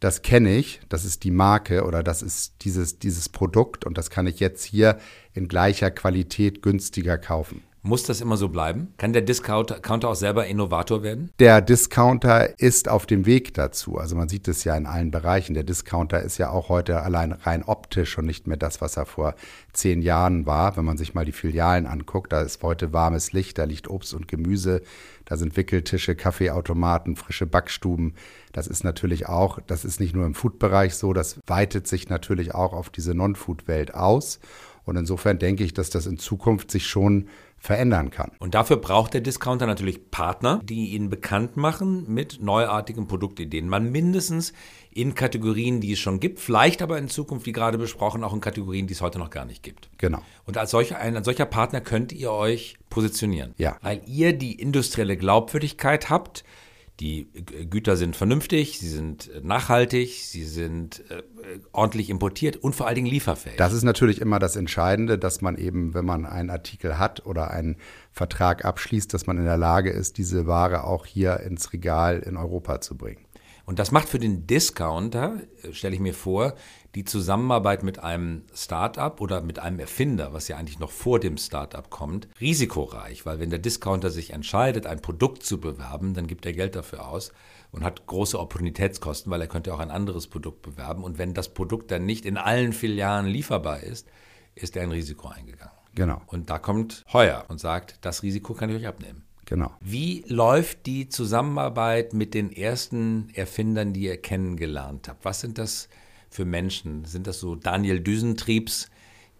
das 0.00 0.22
kenne 0.22 0.54
ich, 0.54 0.80
das 0.88 1.04
ist 1.04 1.24
die 1.24 1.30
Marke 1.30 1.84
oder 1.84 2.02
das 2.02 2.22
ist 2.22 2.56
dieses, 2.62 2.98
dieses 2.98 3.28
Produkt 3.28 3.86
und 3.86 3.96
das 3.96 4.10
kann 4.10 4.26
ich 4.26 4.38
jetzt 4.38 4.62
hier 4.62 4.98
in 5.32 5.48
gleicher 5.48 5.90
Qualität 5.90 6.62
günstiger 6.62 7.16
kaufen. 7.16 7.62
Muss 7.86 8.04
das 8.04 8.22
immer 8.22 8.38
so 8.38 8.48
bleiben? 8.48 8.94
Kann 8.96 9.12
der 9.12 9.20
Discounter 9.20 10.08
auch 10.08 10.14
selber 10.14 10.46
Innovator 10.46 11.02
werden? 11.02 11.30
Der 11.38 11.60
Discounter 11.60 12.58
ist 12.58 12.88
auf 12.88 13.04
dem 13.04 13.26
Weg 13.26 13.52
dazu. 13.52 13.98
Also 13.98 14.16
man 14.16 14.30
sieht 14.30 14.48
es 14.48 14.64
ja 14.64 14.74
in 14.74 14.86
allen 14.86 15.10
Bereichen. 15.10 15.52
Der 15.52 15.64
Discounter 15.64 16.22
ist 16.22 16.38
ja 16.38 16.48
auch 16.48 16.70
heute 16.70 17.02
allein 17.02 17.32
rein 17.32 17.62
optisch 17.62 18.16
und 18.16 18.24
nicht 18.24 18.46
mehr 18.46 18.56
das, 18.56 18.80
was 18.80 18.96
er 18.96 19.04
vor 19.04 19.34
zehn 19.74 20.00
Jahren 20.00 20.46
war. 20.46 20.78
Wenn 20.78 20.86
man 20.86 20.96
sich 20.96 21.12
mal 21.12 21.26
die 21.26 21.32
Filialen 21.32 21.84
anguckt, 21.84 22.32
da 22.32 22.40
ist 22.40 22.62
heute 22.62 22.94
warmes 22.94 23.32
Licht, 23.32 23.58
da 23.58 23.64
liegt 23.64 23.90
Obst 23.90 24.14
und 24.14 24.28
Gemüse, 24.28 24.80
da 25.26 25.36
sind 25.36 25.54
Wickeltische, 25.58 26.16
Kaffeeautomaten, 26.16 27.16
frische 27.16 27.44
Backstuben. 27.44 28.14
Das 28.52 28.66
ist 28.66 28.82
natürlich 28.84 29.28
auch, 29.28 29.58
das 29.66 29.84
ist 29.84 30.00
nicht 30.00 30.16
nur 30.16 30.24
im 30.24 30.34
Food-Bereich 30.34 30.94
so, 30.94 31.12
das 31.12 31.38
weitet 31.46 31.86
sich 31.86 32.08
natürlich 32.08 32.54
auch 32.54 32.72
auf 32.72 32.88
diese 32.88 33.14
Non-Food-Welt 33.14 33.92
aus. 33.92 34.40
Und 34.86 34.96
insofern 34.96 35.38
denke 35.38 35.64
ich, 35.64 35.74
dass 35.74 35.90
das 35.90 36.06
in 36.06 36.18
Zukunft 36.18 36.70
sich 36.70 36.86
schon 36.86 37.28
verändern 37.64 38.10
kann. 38.10 38.30
Und 38.40 38.54
dafür 38.54 38.76
braucht 38.76 39.14
der 39.14 39.22
Discounter 39.22 39.66
natürlich 39.66 40.10
Partner, 40.10 40.60
die 40.62 40.90
ihn 40.90 41.08
bekannt 41.08 41.56
machen 41.56 42.04
mit 42.12 42.42
neuartigen 42.42 43.08
Produktideen. 43.08 43.70
Man 43.70 43.90
mindestens 43.90 44.52
in 44.90 45.14
Kategorien, 45.14 45.80
die 45.80 45.92
es 45.92 45.98
schon 45.98 46.20
gibt, 46.20 46.40
vielleicht 46.40 46.82
aber 46.82 46.98
in 46.98 47.08
Zukunft, 47.08 47.46
wie 47.46 47.52
gerade 47.52 47.78
besprochen, 47.78 48.22
auch 48.22 48.34
in 48.34 48.42
Kategorien, 48.42 48.86
die 48.86 48.92
es 48.92 49.00
heute 49.00 49.18
noch 49.18 49.30
gar 49.30 49.46
nicht 49.46 49.62
gibt. 49.62 49.88
Genau. 49.96 50.20
Und 50.44 50.58
als 50.58 50.72
solcher, 50.72 50.98
ein 50.98 51.16
als 51.16 51.24
solcher 51.24 51.46
Partner 51.46 51.80
könnt 51.80 52.12
ihr 52.12 52.32
euch 52.32 52.76
positionieren. 52.90 53.54
Ja. 53.56 53.78
Weil 53.80 54.02
ihr 54.04 54.34
die 54.34 54.60
industrielle 54.60 55.16
Glaubwürdigkeit 55.16 56.10
habt, 56.10 56.44
die 57.00 57.26
Güter 57.68 57.96
sind 57.96 58.14
vernünftig, 58.14 58.78
sie 58.78 58.88
sind 58.88 59.28
nachhaltig, 59.42 60.22
sie 60.22 60.44
sind 60.44 61.02
äh, 61.10 61.22
ordentlich 61.72 62.08
importiert 62.08 62.56
und 62.56 62.74
vor 62.74 62.86
allen 62.86 62.94
Dingen 62.94 63.08
lieferfähig. 63.08 63.56
Das 63.56 63.72
ist 63.72 63.82
natürlich 63.82 64.20
immer 64.20 64.38
das 64.38 64.54
Entscheidende, 64.54 65.18
dass 65.18 65.40
man 65.40 65.56
eben, 65.56 65.92
wenn 65.94 66.04
man 66.04 66.24
einen 66.24 66.50
Artikel 66.50 66.98
hat 66.98 67.26
oder 67.26 67.50
einen 67.50 67.76
Vertrag 68.12 68.64
abschließt, 68.64 69.12
dass 69.12 69.26
man 69.26 69.38
in 69.38 69.44
der 69.44 69.56
Lage 69.56 69.90
ist, 69.90 70.18
diese 70.18 70.46
Ware 70.46 70.84
auch 70.84 71.04
hier 71.04 71.40
ins 71.40 71.72
Regal 71.72 72.20
in 72.20 72.36
Europa 72.36 72.80
zu 72.80 72.96
bringen. 72.96 73.24
Und 73.66 73.78
das 73.78 73.90
macht 73.90 74.08
für 74.08 74.18
den 74.18 74.46
Discounter, 74.46 75.40
äh, 75.62 75.72
stelle 75.72 75.94
ich 75.94 76.00
mir 76.00 76.14
vor, 76.14 76.54
die 76.94 77.04
Zusammenarbeit 77.04 77.82
mit 77.82 77.98
einem 77.98 78.42
Startup 78.54 79.20
oder 79.20 79.40
mit 79.40 79.58
einem 79.58 79.80
Erfinder, 79.80 80.32
was 80.32 80.48
ja 80.48 80.56
eigentlich 80.56 80.78
noch 80.78 80.90
vor 80.90 81.18
dem 81.18 81.36
Startup 81.36 81.88
kommt, 81.90 82.28
risikoreich, 82.40 83.26
weil 83.26 83.40
wenn 83.40 83.50
der 83.50 83.58
Discounter 83.58 84.10
sich 84.10 84.32
entscheidet, 84.32 84.86
ein 84.86 85.02
Produkt 85.02 85.42
zu 85.42 85.58
bewerben, 85.58 86.14
dann 86.14 86.26
gibt 86.26 86.46
er 86.46 86.52
Geld 86.52 86.76
dafür 86.76 87.08
aus 87.08 87.32
und 87.72 87.82
hat 87.82 88.06
große 88.06 88.38
Opportunitätskosten, 88.38 89.30
weil 89.30 89.40
er 89.40 89.48
könnte 89.48 89.74
auch 89.74 89.80
ein 89.80 89.90
anderes 89.90 90.28
Produkt 90.28 90.62
bewerben 90.62 91.02
und 91.02 91.18
wenn 91.18 91.34
das 91.34 91.52
Produkt 91.52 91.90
dann 91.90 92.06
nicht 92.06 92.24
in 92.24 92.36
allen 92.36 92.72
Filialen 92.72 93.26
lieferbar 93.26 93.80
ist, 93.80 94.08
ist 94.54 94.76
er 94.76 94.84
ein 94.84 94.92
Risiko 94.92 95.28
eingegangen. 95.28 95.74
Genau. 95.96 96.20
Und 96.26 96.50
da 96.50 96.58
kommt 96.58 97.04
Heuer 97.12 97.44
und 97.48 97.58
sagt, 97.58 97.98
das 98.02 98.22
Risiko 98.22 98.54
kann 98.54 98.70
ich 98.70 98.76
euch 98.76 98.86
abnehmen. 98.86 99.24
Genau. 99.46 99.72
Wie 99.80 100.24
läuft 100.26 100.86
die 100.86 101.08
Zusammenarbeit 101.08 102.14
mit 102.14 102.34
den 102.34 102.50
ersten 102.50 103.28
Erfindern, 103.34 103.92
die 103.92 104.04
ihr 104.04 104.16
kennengelernt 104.16 105.08
habt? 105.08 105.24
Was 105.24 105.40
sind 105.40 105.58
das 105.58 105.88
für 106.34 106.44
Menschen? 106.44 107.04
Sind 107.04 107.28
das 107.28 107.38
so 107.38 107.54
Daniel 107.54 108.00
Düsentriebs, 108.00 108.90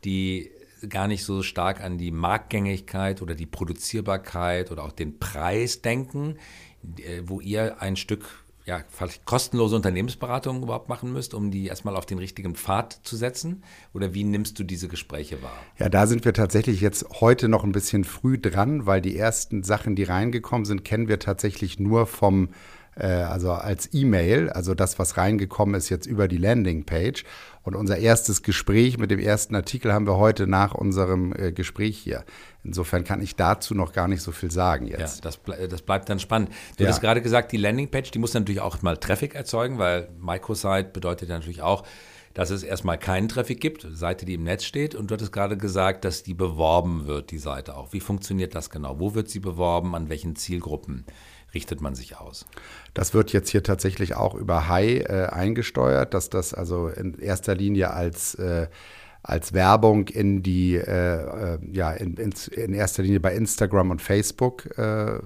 die 0.05 0.51
gar 0.89 1.09
nicht 1.09 1.25
so 1.25 1.43
stark 1.43 1.81
an 1.81 1.99
die 1.99 2.13
Marktgängigkeit 2.13 3.21
oder 3.21 3.35
die 3.35 3.47
Produzierbarkeit 3.47 4.71
oder 4.71 4.85
auch 4.85 4.93
den 4.93 5.19
Preis 5.19 5.83
denken, 5.83 6.37
äh, 6.99 7.23
wo 7.25 7.41
ihr 7.41 7.81
ein 7.83 7.97
Stück 7.97 8.45
ja, 8.65 8.83
kostenlose 9.25 9.77
Unternehmensberatung 9.77 10.63
überhaupt 10.63 10.89
machen 10.89 11.13
müsst, 11.13 11.35
um 11.35 11.51
die 11.51 11.67
erstmal 11.67 11.97
auf 11.97 12.07
den 12.07 12.19
richtigen 12.19 12.55
Pfad 12.55 13.01
zu 13.03 13.17
setzen? 13.17 13.65
Oder 13.93 14.15
wie 14.15 14.25
nimmst 14.25 14.59
du 14.59 14.65
diese 14.65 14.87
Gespräche 14.87 15.43
wahr? 15.43 15.59
Ja, 15.79 15.89
da 15.89 16.07
sind 16.07 16.25
wir 16.25 16.33
tatsächlich 16.33 16.81
jetzt 16.81 17.07
heute 17.21 17.49
noch 17.49 17.65
ein 17.65 17.73
bisschen 17.73 18.05
früh 18.05 18.39
dran, 18.39 18.87
weil 18.87 19.01
die 19.01 19.17
ersten 19.17 19.65
Sachen, 19.65 19.97
die 19.97 20.05
reingekommen 20.05 20.65
sind, 20.65 20.85
kennen 20.85 21.09
wir 21.09 21.19
tatsächlich 21.19 21.81
nur 21.81 22.07
vom 22.07 22.51
äh, 22.97 23.07
also 23.07 23.53
als 23.53 23.93
E-Mail, 23.93 24.51
also 24.51 24.75
das, 24.75 24.99
was 24.99 25.17
reingekommen 25.17 25.75
ist 25.75 25.89
jetzt 25.89 26.07
über 26.07 26.29
die 26.29 26.39
Landingpage. 26.39 27.25
Und 27.63 27.75
unser 27.75 27.97
erstes 27.97 28.43
Gespräch 28.43 28.99
mit 28.99 29.11
dem 29.11 29.19
ersten 29.19 29.55
Artikel 29.55 29.93
haben 29.93 30.07
wir 30.07 30.19
heute 30.19 30.47
nach 30.47 30.75
unserem 30.75 31.33
äh, 31.33 31.51
Gespräch 31.51 31.99
hier. 31.99 32.25
Insofern 32.63 33.05
kann 33.05 33.23
ich 33.23 33.37
dazu 33.37 33.75
noch 33.75 33.93
gar 33.93 34.07
nicht 34.07 34.23
so 34.23 34.33
viel 34.33 34.51
sagen 34.51 34.87
jetzt. 34.87 35.17
Ja, 35.17 35.23
das, 35.23 35.39
ble 35.39 35.69
das 35.69 35.81
bleibt 35.81 36.09
dann 36.09 36.19
spannend. 36.19 36.51
Du 36.77 36.85
ja. 36.85 36.91
hast 36.91 37.01
gerade 37.01 37.23
gesagt, 37.23 37.53
die 37.53 37.57
Landingpage, 37.57 38.11
die 38.11 38.19
muss 38.19 38.35
natürlich 38.35 38.61
auch 38.61 38.83
mal 38.83 38.99
Traffic 38.99 39.35
erzeugen, 39.35 39.79
weil 39.79 40.09
Microsite 40.21 40.91
bedeutet 40.93 41.31
ja 41.31 41.37
natürlich 41.37 41.63
auch, 41.63 41.85
dass 42.35 42.51
es 42.51 42.65
erstmal 42.65 42.99
keinen 42.99 43.29
Traffic 43.29 43.61
gibt, 43.61 43.87
Seite, 43.93 44.27
die 44.27 44.35
im 44.35 44.43
Netz 44.43 44.65
steht. 44.65 44.95
Und 44.95 45.11
du 45.11 45.15
hattest 45.15 45.33
gerade 45.33 45.57
gesagt, 45.57 46.05
dass 46.05 46.23
die 46.23 46.35
beworben 46.35 47.07
wird, 47.07 47.31
die 47.31 47.39
Seite 47.39 47.77
auch. 47.77 47.93
Wie 47.93 48.01
funktioniert 48.01 48.55
das 48.55 48.71
genau? 48.71 48.99
Wo 48.99 49.15
wird 49.15 49.31
sie 49.31 49.41
beworben? 49.41 49.95
An 49.95 50.09
welchen 50.09 50.37
Zielgruppen? 50.37 51.07
Richtet 51.55 51.81
man 51.81 51.95
sich 51.95 52.19
aus? 52.19 52.47
Das 52.93 53.15
wird 53.15 53.33
jetzt 53.33 53.51
hier 53.51 53.63
tatsächlich 53.63 54.15
auch 54.15 54.35
über 54.35 54.69
High 54.69 55.05
äh, 55.05 55.27
eingesteuert, 55.27 56.15
dass 56.15 56.31
das 56.31 56.55
also 56.55 56.89
in 56.89 57.19
erster 57.19 57.55
Linie 57.55 57.91
als 57.93 58.35
äh, 58.35 58.69
als 59.25 59.55
Werbung 59.55 60.09
in 60.09 60.43
die, 60.43 60.75
äh, 60.75 61.55
äh 61.55 61.59
ja, 61.73 61.93
in, 61.93 62.17
in, 62.17 62.75
erster 62.75 63.03
Linie 63.03 63.21
bei 63.21 63.35
Instagram 63.35 63.91
und 63.91 64.03
Facebook 64.03 64.69
äh, 64.77 65.17
äh, 65.17 65.21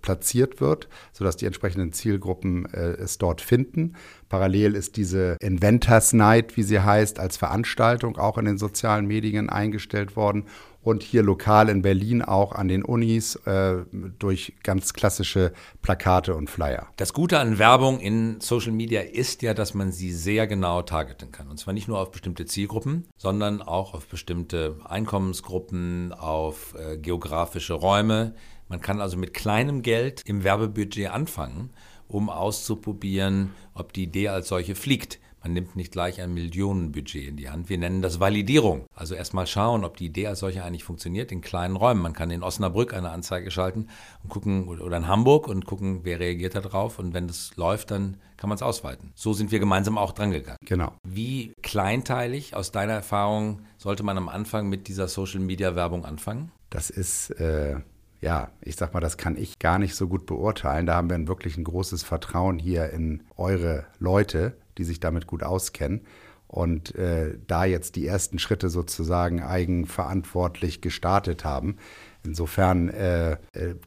platziert 0.00 0.62
wird, 0.62 0.88
sodass 1.12 1.36
die 1.36 1.44
entsprechenden 1.44 1.92
Zielgruppen 1.92 2.64
äh, 2.72 2.92
es 2.92 3.18
dort 3.18 3.42
finden. 3.42 3.96
Parallel 4.28 4.74
ist 4.74 4.96
diese 4.96 5.36
Inventors 5.40 6.12
Night, 6.12 6.56
wie 6.56 6.62
sie 6.62 6.80
heißt, 6.80 7.18
als 7.18 7.36
Veranstaltung 7.36 8.18
auch 8.18 8.38
in 8.38 8.44
den 8.44 8.58
sozialen 8.58 9.06
Medien 9.06 9.48
eingestellt 9.48 10.16
worden 10.16 10.44
und 10.88 11.02
hier 11.02 11.22
lokal 11.22 11.68
in 11.68 11.82
Berlin 11.82 12.22
auch 12.22 12.52
an 12.52 12.68
den 12.68 12.84
Unis 12.84 13.36
äh, 13.46 13.84
durch 14.18 14.54
ganz 14.62 14.94
klassische 14.94 15.52
Plakate 15.82 16.34
und 16.34 16.48
Flyer. 16.48 16.86
Das 16.96 17.12
Gute 17.12 17.38
an 17.38 17.58
Werbung 17.58 18.00
in 18.00 18.40
Social 18.40 18.72
Media 18.72 19.02
ist 19.02 19.42
ja, 19.42 19.54
dass 19.54 19.74
man 19.74 19.92
sie 19.92 20.12
sehr 20.12 20.46
genau 20.46 20.82
targeten 20.82 21.30
kann. 21.32 21.48
Und 21.48 21.58
zwar 21.58 21.74
nicht 21.74 21.88
nur 21.88 21.98
auf 21.98 22.10
bestimmte 22.10 22.46
Zielgruppen, 22.46 23.06
sondern 23.16 23.60
auch 23.60 23.94
auf 23.94 24.06
bestimmte 24.06 24.76
Einkommensgruppen, 24.84 26.12
auf 26.12 26.74
äh, 26.78 26.96
geografische 26.96 27.74
Räume. 27.74 28.34
Man 28.68 28.80
kann 28.80 29.00
also 29.00 29.16
mit 29.16 29.34
kleinem 29.34 29.82
Geld 29.82 30.22
im 30.26 30.44
Werbebudget 30.44 31.10
anfangen, 31.10 31.70
um 32.08 32.30
auszuprobieren, 32.30 33.50
ob 33.74 33.92
die 33.92 34.04
Idee 34.04 34.28
als 34.28 34.48
solche 34.48 34.74
fliegt. 34.74 35.18
Man 35.42 35.52
nimmt 35.52 35.76
nicht 35.76 35.92
gleich 35.92 36.20
ein 36.20 36.34
Millionenbudget 36.34 37.28
in 37.28 37.36
die 37.36 37.48
Hand. 37.48 37.68
Wir 37.68 37.78
nennen 37.78 38.02
das 38.02 38.18
Validierung. 38.18 38.86
Also 38.94 39.14
erstmal 39.14 39.46
schauen, 39.46 39.84
ob 39.84 39.96
die 39.96 40.06
Idee 40.06 40.26
als 40.26 40.40
solche 40.40 40.64
eigentlich 40.64 40.82
funktioniert 40.82 41.30
in 41.30 41.42
kleinen 41.42 41.76
Räumen. 41.76 42.02
Man 42.02 42.12
kann 42.12 42.30
in 42.30 42.42
Osnabrück 42.42 42.92
eine 42.92 43.10
Anzeige 43.10 43.50
schalten 43.50 43.86
und 44.24 44.30
gucken, 44.30 44.66
oder 44.66 44.96
in 44.96 45.06
Hamburg 45.06 45.46
und 45.46 45.64
gucken, 45.64 46.00
wer 46.02 46.18
reagiert 46.18 46.56
da 46.56 46.60
drauf. 46.60 46.98
Und 46.98 47.14
wenn 47.14 47.28
das 47.28 47.54
läuft, 47.56 47.92
dann 47.92 48.16
kann 48.36 48.48
man 48.48 48.56
es 48.56 48.62
ausweiten. 48.62 49.12
So 49.14 49.32
sind 49.32 49.52
wir 49.52 49.60
gemeinsam 49.60 49.96
auch 49.96 50.12
drangegangen. 50.12 50.58
Genau. 50.64 50.92
Wie 51.06 51.52
kleinteilig 51.62 52.56
aus 52.56 52.72
deiner 52.72 52.94
Erfahrung 52.94 53.60
sollte 53.76 54.02
man 54.02 54.18
am 54.18 54.28
Anfang 54.28 54.68
mit 54.68 54.88
dieser 54.88 55.06
Social 55.06 55.40
Media 55.40 55.76
Werbung 55.76 56.04
anfangen? 56.04 56.50
Das 56.68 56.90
ist. 56.90 57.30
Äh 57.30 57.76
ja, 58.20 58.50
ich 58.60 58.76
sag 58.76 58.94
mal, 58.94 59.00
das 59.00 59.16
kann 59.16 59.36
ich 59.36 59.58
gar 59.58 59.78
nicht 59.78 59.94
so 59.94 60.08
gut 60.08 60.26
beurteilen. 60.26 60.86
Da 60.86 60.96
haben 60.96 61.10
wir 61.10 61.28
wirklich 61.28 61.56
ein 61.56 61.64
großes 61.64 62.02
Vertrauen 62.02 62.58
hier 62.58 62.90
in 62.90 63.22
eure 63.36 63.86
Leute, 63.98 64.56
die 64.76 64.84
sich 64.84 65.00
damit 65.00 65.26
gut 65.26 65.42
auskennen. 65.42 66.02
Und 66.46 66.94
äh, 66.94 67.38
da 67.46 67.66
jetzt 67.66 67.94
die 67.94 68.06
ersten 68.06 68.38
Schritte 68.38 68.70
sozusagen 68.70 69.42
eigenverantwortlich 69.42 70.80
gestartet 70.80 71.44
haben, 71.44 71.76
Insofern 72.24 72.88
äh, 72.88 73.32
äh, 73.32 73.36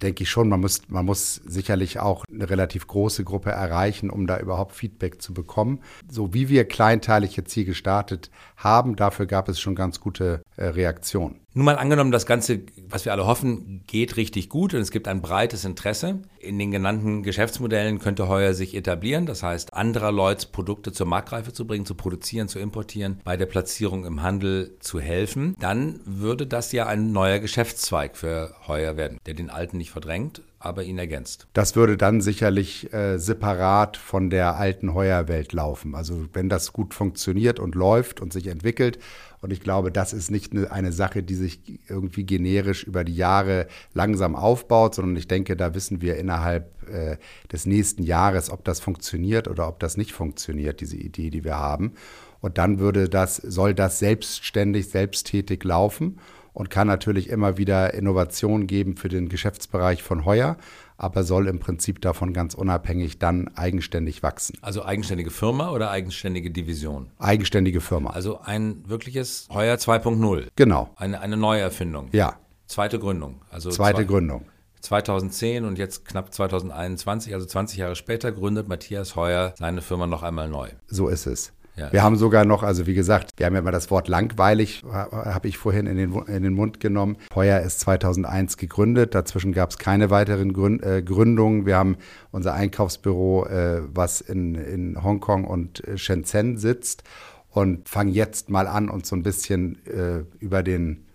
denke 0.02 0.24
ich 0.24 0.30
schon, 0.30 0.50
man 0.50 0.62
muss, 0.62 0.82
man 0.88 1.06
muss 1.06 1.36
sicherlich 1.36 2.00
auch 2.00 2.26
eine 2.32 2.50
relativ 2.50 2.88
große 2.88 3.24
Gruppe 3.24 3.52
erreichen, 3.52 4.10
um 4.10 4.26
da 4.26 4.40
überhaupt 4.40 4.74
Feedback 4.74 5.22
zu 5.22 5.34
bekommen. 5.34 5.82
So 6.10 6.34
wie 6.34 6.50
wir 6.50 6.66
kleinteilig 6.66 7.36
jetzt 7.36 7.54
hier 7.54 7.66
gestartet 7.66 8.32
haben, 8.56 8.96
dafür 8.96 9.26
gab 9.26 9.50
es 9.50 9.60
schon 9.60 9.76
ganz 9.76 10.00
gute 10.00 10.42
äh, 10.56 10.66
Reaktionen. 10.66 11.42
Nun 11.54 11.66
mal 11.66 11.78
angenommen, 11.78 12.14
das 12.14 12.26
Ganze, 12.26 12.62
was 12.88 13.04
wir 13.04 13.12
alle 13.12 13.26
hoffen, 13.26 13.84
geht 13.86 14.16
richtig 14.16 14.48
gut 14.48 14.74
und 14.74 14.80
es 14.80 14.90
gibt 14.90 15.10
ein 15.10 15.22
breites 15.22 15.66
Interesse. 15.66 16.20
In 16.40 16.58
den 16.58 16.72
genannten 16.72 17.24
Geschäftsmodellen 17.24 18.00
könnte 18.00 18.30
Heuer 18.30 18.54
sich 18.54 18.74
etablieren, 18.74 19.26
das 19.26 19.44
heißt, 19.44 19.74
anderer 19.74 20.14
Leute 20.14 20.48
Produkte 20.50 20.94
zur 20.94 21.08
Marktreife 21.08 21.52
zu 21.52 21.68
bringen, 21.68 21.86
zu 21.86 21.96
produzieren, 21.96 22.48
zu 22.48 22.60
importieren, 22.60 23.20
bei 23.26 23.36
der 23.36 23.48
Platzierung 23.48 24.06
im 24.06 24.22
Handel 24.22 24.78
zu 24.80 25.02
helfen. 25.02 25.58
Dann 25.60 26.00
würde 26.06 26.48
das 26.48 26.72
ja 26.72 26.88
ein 26.88 27.12
neuer 27.12 27.40
Geschäftszweig 27.40 28.16
für 28.16 28.56
Heuer 28.68 28.96
werden, 28.96 29.20
der 29.26 29.34
den 29.34 29.50
alten 29.50 29.78
nicht 29.78 29.92
verdrängt, 29.92 30.42
aber 30.58 30.84
ihn 30.84 30.98
ergänzt. 30.98 31.48
Das 31.54 31.76
würde 31.76 31.98
dann 31.98 32.22
sicherlich 32.22 32.94
äh, 32.94 33.18
separat 33.18 33.98
von 33.98 34.30
der 34.30 34.56
alten 34.56 34.94
Heuerwelt 34.94 35.54
laufen. 35.54 35.96
Also 35.96 36.26
wenn 36.34 36.50
das 36.50 36.72
gut 36.72 36.94
funktioniert 36.94 37.60
und 37.60 37.76
läuft 37.76 38.22
und 38.22 38.32
sich 38.32 38.48
entwickelt. 38.48 39.00
Und 39.42 39.52
ich 39.52 39.62
glaube, 39.62 39.92
das 39.92 40.14
ist 40.14 40.30
nicht 40.30 40.54
eine, 40.54 40.72
eine 40.72 40.92
Sache, 40.92 41.24
die 41.24 41.36
sich 41.36 41.80
irgendwie 41.88 42.24
generisch 42.24 42.84
über 42.84 43.04
die 43.04 43.16
Jahre 43.16 43.68
langsam 43.94 44.36
aufbaut, 44.36 44.96
sondern 44.96 45.16
ich 45.16 45.28
denke, 45.28 45.56
da 45.58 45.74
wissen 45.74 46.02
wir 46.02 46.18
innerhalb 46.18 46.72
äh, 46.90 47.18
des 47.52 47.66
nächsten 47.66 48.04
Jahres, 48.04 48.52
ob 48.52 48.64
das 48.64 48.80
funktioniert 48.80 49.48
oder 49.48 49.68
ob 49.68 49.80
das 49.80 49.98
nicht 49.98 50.12
funktioniert, 50.14 50.80
diese 50.80 50.98
Idee, 50.98 51.32
die 51.32 51.44
wir 51.44 51.58
haben. 51.58 51.94
Und 52.40 52.58
dann 52.58 52.80
würde 52.80 53.10
das, 53.10 53.36
soll 53.38 53.74
das 53.74 54.00
selbstständig, 54.00 54.90
selbsttätig 54.90 55.64
laufen 55.64 56.20
und 56.54 56.70
kann 56.70 56.88
natürlich 56.88 57.30
immer 57.30 57.58
wieder 57.58 57.94
Innovationen 57.94 58.68
geben 58.68 58.98
für 58.98 59.10
den 59.10 59.30
Geschäftsbereich 59.30 60.04
von 60.04 60.26
Heuer, 60.26 60.58
aber 61.02 61.24
soll 61.24 61.48
im 61.48 61.60
Prinzip 61.60 62.00
davon 62.02 62.32
ganz 62.32 62.54
unabhängig 62.54 63.18
dann 63.18 63.50
eigenständig 63.56 64.22
wachsen. 64.22 64.58
Also 64.62 64.86
eigenständige 64.86 65.32
Firma 65.32 65.72
oder 65.72 65.90
eigenständige 65.90 66.52
Division? 66.52 67.10
Eigenständige 67.18 67.82
Firma. 67.82 68.12
Also 68.12 68.40
ein 68.42 68.84
wirkliches 68.88 69.48
Heuer 69.52 69.76
2.0. 69.76 70.48
Genau. 70.56 70.92
Eine, 70.96 71.20
eine 71.22 71.38
Neuerfindung. 71.38 72.10
Ja. 72.12 72.36
Zweite 72.68 73.00
Gründung. 73.00 73.42
Also 73.50 73.72
Zweite 73.72 73.98
zwei, 73.98 74.04
Gründung. 74.04 74.46
2010 74.82 75.66
und 75.66 75.80
jetzt 75.80 76.06
knapp 76.06 76.34
2021, 76.34 77.34
also 77.34 77.46
20 77.46 77.80
Jahre 77.80 77.96
später, 77.96 78.32
gründet 78.32 78.68
Matthias 78.68 79.16
Heuer 79.16 79.54
seine 79.58 79.82
Firma 79.82 80.06
noch 80.06 80.24
einmal 80.24 80.50
neu. 80.50 80.70
So 80.88 81.08
ist 81.08 81.26
es. 81.26 81.52
Ja. 81.76 81.92
Wir 81.92 82.04
haben 82.04 82.18
sogar 82.18 82.44
noch, 82.44 82.64
also 82.64 82.86
wie 82.86 82.94
gesagt, 82.94 83.32
wir 83.38 83.46
haben 83.46 83.56
ja 83.56 83.62
mal 83.62 83.72
das 83.72 83.90
Wort 83.90 84.08
langweilig, 84.08 84.84
habe 84.92 85.48
ich 85.48 85.58
vorhin 85.58 85.88
in 85.88 85.98
den, 85.98 86.14
in 86.28 86.44
den 86.44 86.54
Mund 86.54 86.80
genommen. 86.80 87.18
Heuer 87.34 87.62
ist 87.62 87.80
2001 87.80 88.58
gegründet, 88.58 89.16
dazwischen 89.16 89.54
gab 89.54 89.70
es 89.70 89.78
keine 89.78 90.10
weiteren 90.10 90.54
Gründ, 90.54 90.84
äh, 90.84 91.02
Gründungen. 91.02 91.66
Wir 91.66 91.78
haben 91.78 91.98
unser 92.32 92.54
Einkaufsbüro, 92.54 93.46
äh, 93.46 93.82
was 93.88 94.20
in, 94.22 94.56
in 94.56 95.02
Hongkong 95.02 95.46
und 95.46 95.88
äh, 95.88 95.98
Shenzhen 95.98 96.58
sitzt 96.58 97.04
und 97.50 97.88
fangen 97.88 98.12
jetzt 98.12 98.50
mal 98.50 98.68
an, 98.68 98.90
uns 98.90 99.08
so 99.10 99.16
ein 99.16 99.24
bisschen 99.24 99.86
äh, 99.86 100.24
über 100.40 100.64
den 100.64 101.06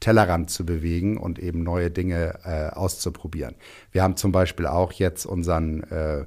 Tellerrand 0.00 0.50
zu 0.50 0.64
bewegen 0.66 1.16
und 1.16 1.38
eben 1.38 1.62
neue 1.62 1.90
Dinge 1.90 2.38
äh, 2.44 2.68
auszuprobieren. 2.74 3.54
Wir 3.92 4.02
haben 4.02 4.16
zum 4.16 4.32
Beispiel 4.32 4.66
auch 4.66 4.92
jetzt 4.92 5.26
unseren 5.26 5.82
äh, 5.84 6.26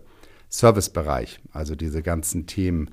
Servicebereich, 0.49 1.39
also 1.53 1.75
diese 1.75 2.01
ganzen 2.01 2.47
Themen 2.47 2.89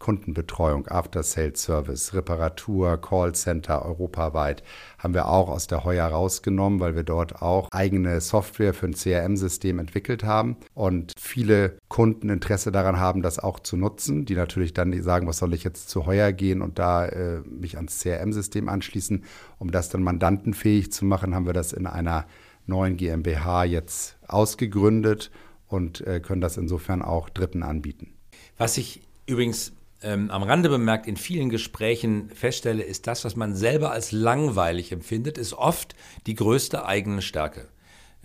Kundenbetreuung, 0.00 0.88
After-Sales-Service, 0.88 2.14
Reparatur, 2.14 3.00
Callcenter 3.00 3.84
europaweit 3.84 4.64
haben 4.98 5.14
wir 5.14 5.28
auch 5.28 5.48
aus 5.48 5.68
der 5.68 5.84
Heuer 5.84 6.06
rausgenommen, 6.06 6.80
weil 6.80 6.96
wir 6.96 7.04
dort 7.04 7.40
auch 7.40 7.68
eigene 7.70 8.20
Software 8.20 8.74
für 8.74 8.86
ein 8.86 8.94
CRM-System 8.94 9.78
entwickelt 9.78 10.24
haben 10.24 10.56
und 10.74 11.12
viele 11.20 11.78
Kunden 11.88 12.30
Interesse 12.30 12.72
daran 12.72 12.98
haben, 12.98 13.22
das 13.22 13.38
auch 13.38 13.60
zu 13.60 13.76
nutzen, 13.76 14.24
die 14.24 14.34
natürlich 14.34 14.74
dann 14.74 15.00
sagen, 15.02 15.28
was 15.28 15.38
soll 15.38 15.54
ich 15.54 15.62
jetzt 15.62 15.88
zu 15.88 16.06
Heuer 16.06 16.32
gehen 16.32 16.62
und 16.62 16.78
da 16.80 17.06
äh, 17.06 17.40
mich 17.42 17.76
ans 17.76 18.00
CRM-System 18.00 18.68
anschließen. 18.68 19.24
Um 19.58 19.70
das 19.70 19.90
dann 19.90 20.02
mandantenfähig 20.02 20.90
zu 20.90 21.04
machen, 21.04 21.34
haben 21.34 21.46
wir 21.46 21.52
das 21.52 21.72
in 21.72 21.86
einer 21.86 22.26
neuen 22.66 22.96
GmbH 22.96 23.64
jetzt 23.64 24.16
ausgegründet 24.26 25.30
und 25.68 26.00
äh, 26.06 26.20
können 26.20 26.40
das 26.40 26.56
insofern 26.56 27.02
auch 27.02 27.28
Dritten 27.28 27.62
anbieten. 27.62 28.14
Was 28.56 28.78
ich 28.78 29.02
übrigens 29.26 29.72
ähm, 30.02 30.30
am 30.30 30.42
Rande 30.42 30.68
bemerkt 30.68 31.06
in 31.06 31.16
vielen 31.16 31.50
Gesprächen 31.50 32.30
feststelle, 32.30 32.82
ist 32.82 33.06
das, 33.06 33.24
was 33.24 33.36
man 33.36 33.54
selber 33.54 33.92
als 33.92 34.12
langweilig 34.12 34.92
empfindet, 34.92 35.38
ist 35.38 35.52
oft 35.52 35.94
die 36.26 36.34
größte 36.34 36.86
eigene 36.86 37.22
Stärke. 37.22 37.68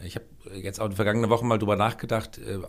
Ich 0.04 0.16
habe 0.16 0.26
jetzt 0.54 0.82
auch 0.82 0.88
in 0.88 0.92
vergangenen 0.92 1.30
Wochen 1.30 1.48
mal 1.48 1.58
drüber 1.58 1.78
nachgedacht, 1.78 2.38
äh, 2.38 2.60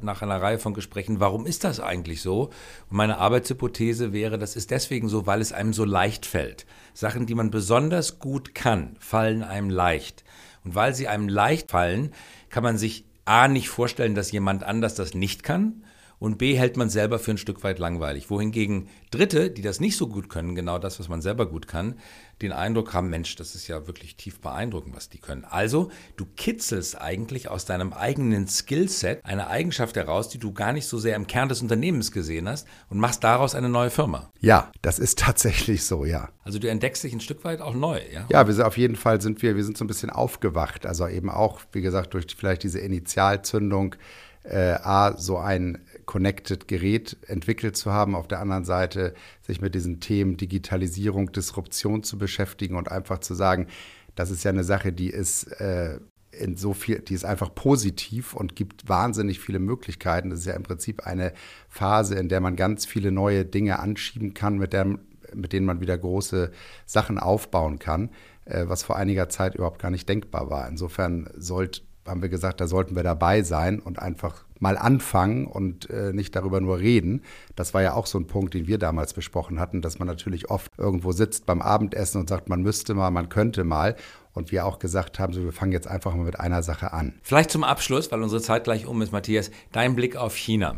nach 0.00 0.22
einer 0.22 0.40
Reihe 0.40 0.58
von 0.58 0.74
Gesprächen, 0.74 1.20
warum 1.20 1.46
ist 1.46 1.64
das 1.64 1.80
eigentlich 1.80 2.22
so? 2.22 2.44
Und 2.88 2.96
meine 2.96 3.18
Arbeitshypothese 3.18 4.12
wäre, 4.12 4.38
das 4.38 4.56
ist 4.56 4.70
deswegen 4.70 5.08
so, 5.08 5.26
weil 5.26 5.40
es 5.40 5.52
einem 5.52 5.72
so 5.72 5.84
leicht 5.84 6.24
fällt. 6.24 6.66
Sachen, 6.94 7.26
die 7.26 7.34
man 7.34 7.50
besonders 7.50 8.18
gut 8.18 8.54
kann, 8.54 8.96
fallen 8.98 9.42
einem 9.42 9.70
leicht. 9.70 10.24
Und 10.64 10.74
weil 10.74 10.94
sie 10.94 11.08
einem 11.08 11.28
leicht 11.28 11.70
fallen, 11.70 12.12
kann 12.48 12.62
man 12.62 12.78
sich 12.78 13.04
A 13.26 13.48
nicht 13.48 13.68
vorstellen, 13.68 14.14
dass 14.14 14.32
jemand 14.32 14.64
anders 14.64 14.94
das 14.94 15.14
nicht 15.14 15.42
kann 15.42 15.84
und 16.20 16.38
B 16.38 16.54
hält 16.54 16.76
man 16.76 16.90
selber 16.90 17.18
für 17.18 17.32
ein 17.32 17.38
Stück 17.38 17.64
weit 17.64 17.80
langweilig. 17.80 18.30
Wohingegen 18.30 18.88
Dritte, 19.10 19.50
die 19.50 19.62
das 19.62 19.80
nicht 19.80 19.96
so 19.96 20.06
gut 20.06 20.28
können, 20.28 20.54
genau 20.54 20.78
das, 20.78 21.00
was 21.00 21.08
man 21.08 21.22
selber 21.22 21.46
gut 21.46 21.66
kann, 21.66 21.98
den 22.42 22.52
Eindruck 22.52 22.94
haben, 22.94 23.10
Mensch, 23.10 23.36
das 23.36 23.54
ist 23.54 23.68
ja 23.68 23.86
wirklich 23.86 24.16
tief 24.16 24.38
beeindruckend, 24.40 24.94
was 24.94 25.08
die 25.08 25.18
können. 25.18 25.44
Also, 25.44 25.90
du 26.16 26.26
kitzelst 26.36 27.00
eigentlich 27.00 27.48
aus 27.48 27.64
deinem 27.64 27.92
eigenen 27.92 28.46
Skillset 28.46 29.24
eine 29.24 29.48
Eigenschaft 29.48 29.96
heraus, 29.96 30.28
die 30.28 30.38
du 30.38 30.52
gar 30.52 30.72
nicht 30.72 30.86
so 30.86 30.98
sehr 30.98 31.16
im 31.16 31.26
Kern 31.26 31.48
des 31.48 31.62
Unternehmens 31.62 32.12
gesehen 32.12 32.48
hast 32.48 32.68
und 32.88 32.98
machst 32.98 33.24
daraus 33.24 33.54
eine 33.54 33.68
neue 33.68 33.90
Firma. 33.90 34.30
Ja, 34.40 34.70
das 34.82 34.98
ist 34.98 35.18
tatsächlich 35.20 35.84
so, 35.84 36.04
ja. 36.04 36.28
Also 36.44 36.58
du 36.58 36.68
entdeckst 36.68 37.02
dich 37.02 37.14
ein 37.14 37.20
Stück 37.20 37.44
weit 37.44 37.62
auch 37.62 37.74
neu, 37.74 38.00
ja? 38.12 38.26
Ja, 38.30 38.46
wir 38.46 38.54
sind 38.54 38.64
auf 38.64 38.76
jeden 38.76 38.96
Fall 38.96 39.20
sind 39.20 39.40
wir, 39.42 39.56
wir 39.56 39.64
sind 39.64 39.78
so 39.78 39.84
ein 39.84 39.88
bisschen 39.88 40.10
aufgewacht. 40.10 40.84
Also 40.84 41.08
eben 41.08 41.30
auch, 41.30 41.60
wie 41.72 41.80
gesagt, 41.80 42.12
durch 42.12 42.26
vielleicht 42.36 42.62
diese 42.62 42.78
Initialzündung 42.78 43.96
äh, 44.42 44.72
A, 44.82 45.16
so 45.16 45.38
ein 45.38 45.84
Connected 46.10 46.66
Gerät 46.66 47.16
entwickelt 47.28 47.76
zu 47.76 47.92
haben, 47.92 48.16
auf 48.16 48.26
der 48.26 48.40
anderen 48.40 48.64
Seite 48.64 49.14
sich 49.42 49.60
mit 49.60 49.76
diesen 49.76 50.00
Themen 50.00 50.36
Digitalisierung, 50.36 51.30
Disruption 51.30 52.02
zu 52.02 52.18
beschäftigen 52.18 52.74
und 52.74 52.90
einfach 52.90 53.20
zu 53.20 53.34
sagen, 53.34 53.68
das 54.16 54.32
ist 54.32 54.42
ja 54.42 54.50
eine 54.50 54.64
Sache, 54.64 54.92
die 54.92 55.08
ist 55.08 55.44
äh, 55.60 56.00
in 56.32 56.56
so 56.56 56.74
viel, 56.74 56.98
die 56.98 57.14
ist 57.14 57.24
einfach 57.24 57.54
positiv 57.54 58.34
und 58.34 58.56
gibt 58.56 58.88
wahnsinnig 58.88 59.38
viele 59.38 59.60
Möglichkeiten. 59.60 60.30
Das 60.30 60.40
ist 60.40 60.46
ja 60.46 60.54
im 60.54 60.64
Prinzip 60.64 61.06
eine 61.06 61.32
Phase, 61.68 62.16
in 62.16 62.28
der 62.28 62.40
man 62.40 62.56
ganz 62.56 62.86
viele 62.86 63.12
neue 63.12 63.44
Dinge 63.44 63.78
anschieben 63.78 64.34
kann, 64.34 64.58
mit, 64.58 64.72
der, 64.72 64.86
mit 65.32 65.52
denen 65.52 65.66
man 65.66 65.80
wieder 65.80 65.96
große 65.96 66.50
Sachen 66.86 67.20
aufbauen 67.20 67.78
kann, 67.78 68.10
äh, 68.46 68.64
was 68.66 68.82
vor 68.82 68.96
einiger 68.96 69.28
Zeit 69.28 69.54
überhaupt 69.54 69.80
gar 69.80 69.92
nicht 69.92 70.08
denkbar 70.08 70.50
war. 70.50 70.66
Insofern 70.66 71.30
sollte 71.36 71.82
haben 72.06 72.22
wir 72.22 72.28
gesagt, 72.28 72.60
da 72.60 72.66
sollten 72.66 72.96
wir 72.96 73.02
dabei 73.02 73.42
sein 73.42 73.78
und 73.80 73.98
einfach 73.98 74.44
mal 74.58 74.76
anfangen 74.76 75.46
und 75.46 75.88
äh, 75.90 76.12
nicht 76.12 76.36
darüber 76.36 76.60
nur 76.60 76.78
reden. 76.78 77.22
Das 77.56 77.74
war 77.74 77.82
ja 77.82 77.94
auch 77.94 78.06
so 78.06 78.18
ein 78.18 78.26
Punkt, 78.26 78.54
den 78.54 78.66
wir 78.66 78.78
damals 78.78 79.14
besprochen 79.14 79.58
hatten, 79.58 79.82
dass 79.82 79.98
man 79.98 80.06
natürlich 80.08 80.50
oft 80.50 80.70
irgendwo 80.76 81.12
sitzt 81.12 81.46
beim 81.46 81.62
Abendessen 81.62 82.20
und 82.20 82.28
sagt, 82.28 82.48
man 82.48 82.62
müsste 82.62 82.94
mal, 82.94 83.10
man 83.10 83.28
könnte 83.28 83.64
mal. 83.64 83.96
Und 84.32 84.52
wir 84.52 84.64
auch 84.64 84.78
gesagt 84.78 85.18
haben, 85.18 85.32
so, 85.32 85.42
wir 85.42 85.52
fangen 85.52 85.72
jetzt 85.72 85.88
einfach 85.88 86.14
mal 86.14 86.24
mit 86.24 86.38
einer 86.38 86.62
Sache 86.62 86.92
an. 86.92 87.14
Vielleicht 87.22 87.50
zum 87.50 87.64
Abschluss, 87.64 88.12
weil 88.12 88.22
unsere 88.22 88.40
Zeit 88.40 88.64
gleich 88.64 88.86
um 88.86 89.02
ist, 89.02 89.12
Matthias, 89.12 89.50
dein 89.72 89.96
Blick 89.96 90.14
auf 90.14 90.36
China. 90.36 90.76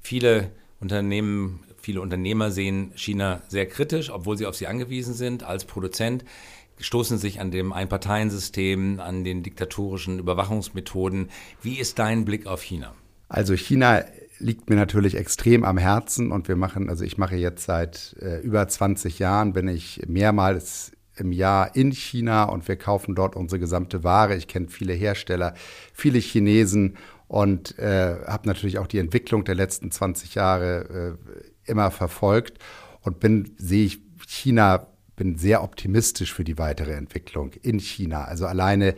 Viele 0.00 0.50
Unternehmen, 0.80 1.60
viele 1.76 2.00
Unternehmer 2.00 2.50
sehen 2.50 2.92
China 2.94 3.42
sehr 3.48 3.66
kritisch, 3.66 4.10
obwohl 4.10 4.38
sie 4.38 4.46
auf 4.46 4.54
sie 4.54 4.66
angewiesen 4.66 5.12
sind 5.12 5.42
als 5.42 5.66
Produzent 5.66 6.24
stoßen 6.78 7.18
sich 7.18 7.40
an 7.40 7.50
dem 7.50 7.72
Einparteiensystem, 7.72 9.00
an 9.00 9.24
den 9.24 9.42
diktatorischen 9.42 10.18
Überwachungsmethoden. 10.18 11.30
Wie 11.62 11.78
ist 11.78 11.98
dein 11.98 12.24
Blick 12.24 12.46
auf 12.46 12.62
China? 12.62 12.94
Also 13.28 13.54
China 13.54 14.04
liegt 14.38 14.68
mir 14.68 14.76
natürlich 14.76 15.16
extrem 15.16 15.64
am 15.64 15.78
Herzen 15.78 16.32
und 16.32 16.48
wir 16.48 16.56
machen, 16.56 16.88
also 16.88 17.04
ich 17.04 17.18
mache 17.18 17.36
jetzt 17.36 17.64
seit 17.64 18.16
äh, 18.20 18.40
über 18.40 18.66
20 18.66 19.18
Jahren, 19.18 19.52
bin 19.52 19.68
ich 19.68 20.02
mehrmals 20.06 20.92
im 21.16 21.32
Jahr 21.32 21.76
in 21.76 21.92
China 21.92 22.44
und 22.44 22.66
wir 22.66 22.76
kaufen 22.76 23.14
dort 23.14 23.36
unsere 23.36 23.60
gesamte 23.60 24.02
Ware. 24.02 24.34
Ich 24.34 24.48
kenne 24.48 24.68
viele 24.68 24.92
Hersteller, 24.92 25.54
viele 25.92 26.18
Chinesen 26.18 26.96
und 27.28 27.78
äh, 27.78 28.16
habe 28.26 28.48
natürlich 28.48 28.78
auch 28.78 28.86
die 28.86 28.98
Entwicklung 28.98 29.44
der 29.44 29.54
letzten 29.54 29.90
20 29.90 30.34
Jahre 30.34 31.16
äh, 31.34 31.70
immer 31.70 31.90
verfolgt 31.90 32.58
und 33.00 33.20
bin, 33.20 33.54
sehe 33.58 33.86
ich 33.86 34.00
China, 34.26 34.88
bin 35.16 35.36
sehr 35.36 35.62
optimistisch 35.62 36.32
für 36.32 36.44
die 36.44 36.58
weitere 36.58 36.92
Entwicklung 36.92 37.52
in 37.62 37.78
China. 37.78 38.24
Also 38.24 38.46
alleine 38.46 38.94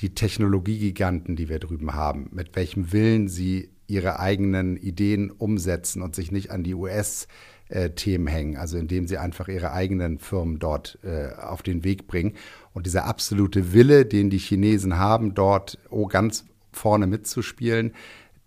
die 0.00 0.14
Technologiegiganten, 0.14 1.36
die 1.36 1.48
wir 1.48 1.58
drüben 1.58 1.94
haben, 1.94 2.28
mit 2.32 2.56
welchem 2.56 2.92
Willen 2.92 3.28
sie 3.28 3.70
ihre 3.86 4.18
eigenen 4.18 4.76
Ideen 4.76 5.30
umsetzen 5.30 6.02
und 6.02 6.14
sich 6.14 6.32
nicht 6.32 6.50
an 6.50 6.62
die 6.64 6.74
US-Themen 6.74 8.26
hängen, 8.26 8.56
also 8.56 8.78
indem 8.78 9.06
sie 9.06 9.18
einfach 9.18 9.48
ihre 9.48 9.72
eigenen 9.72 10.18
Firmen 10.18 10.58
dort 10.58 10.98
äh, 11.02 11.32
auf 11.34 11.62
den 11.62 11.84
Weg 11.84 12.06
bringen. 12.06 12.34
Und 12.72 12.86
dieser 12.86 13.04
absolute 13.04 13.72
Wille, 13.72 14.06
den 14.06 14.30
die 14.30 14.38
Chinesen 14.38 14.98
haben, 14.98 15.34
dort 15.34 15.78
oh, 15.90 16.06
ganz 16.06 16.44
vorne 16.72 17.06
mitzuspielen, 17.06 17.92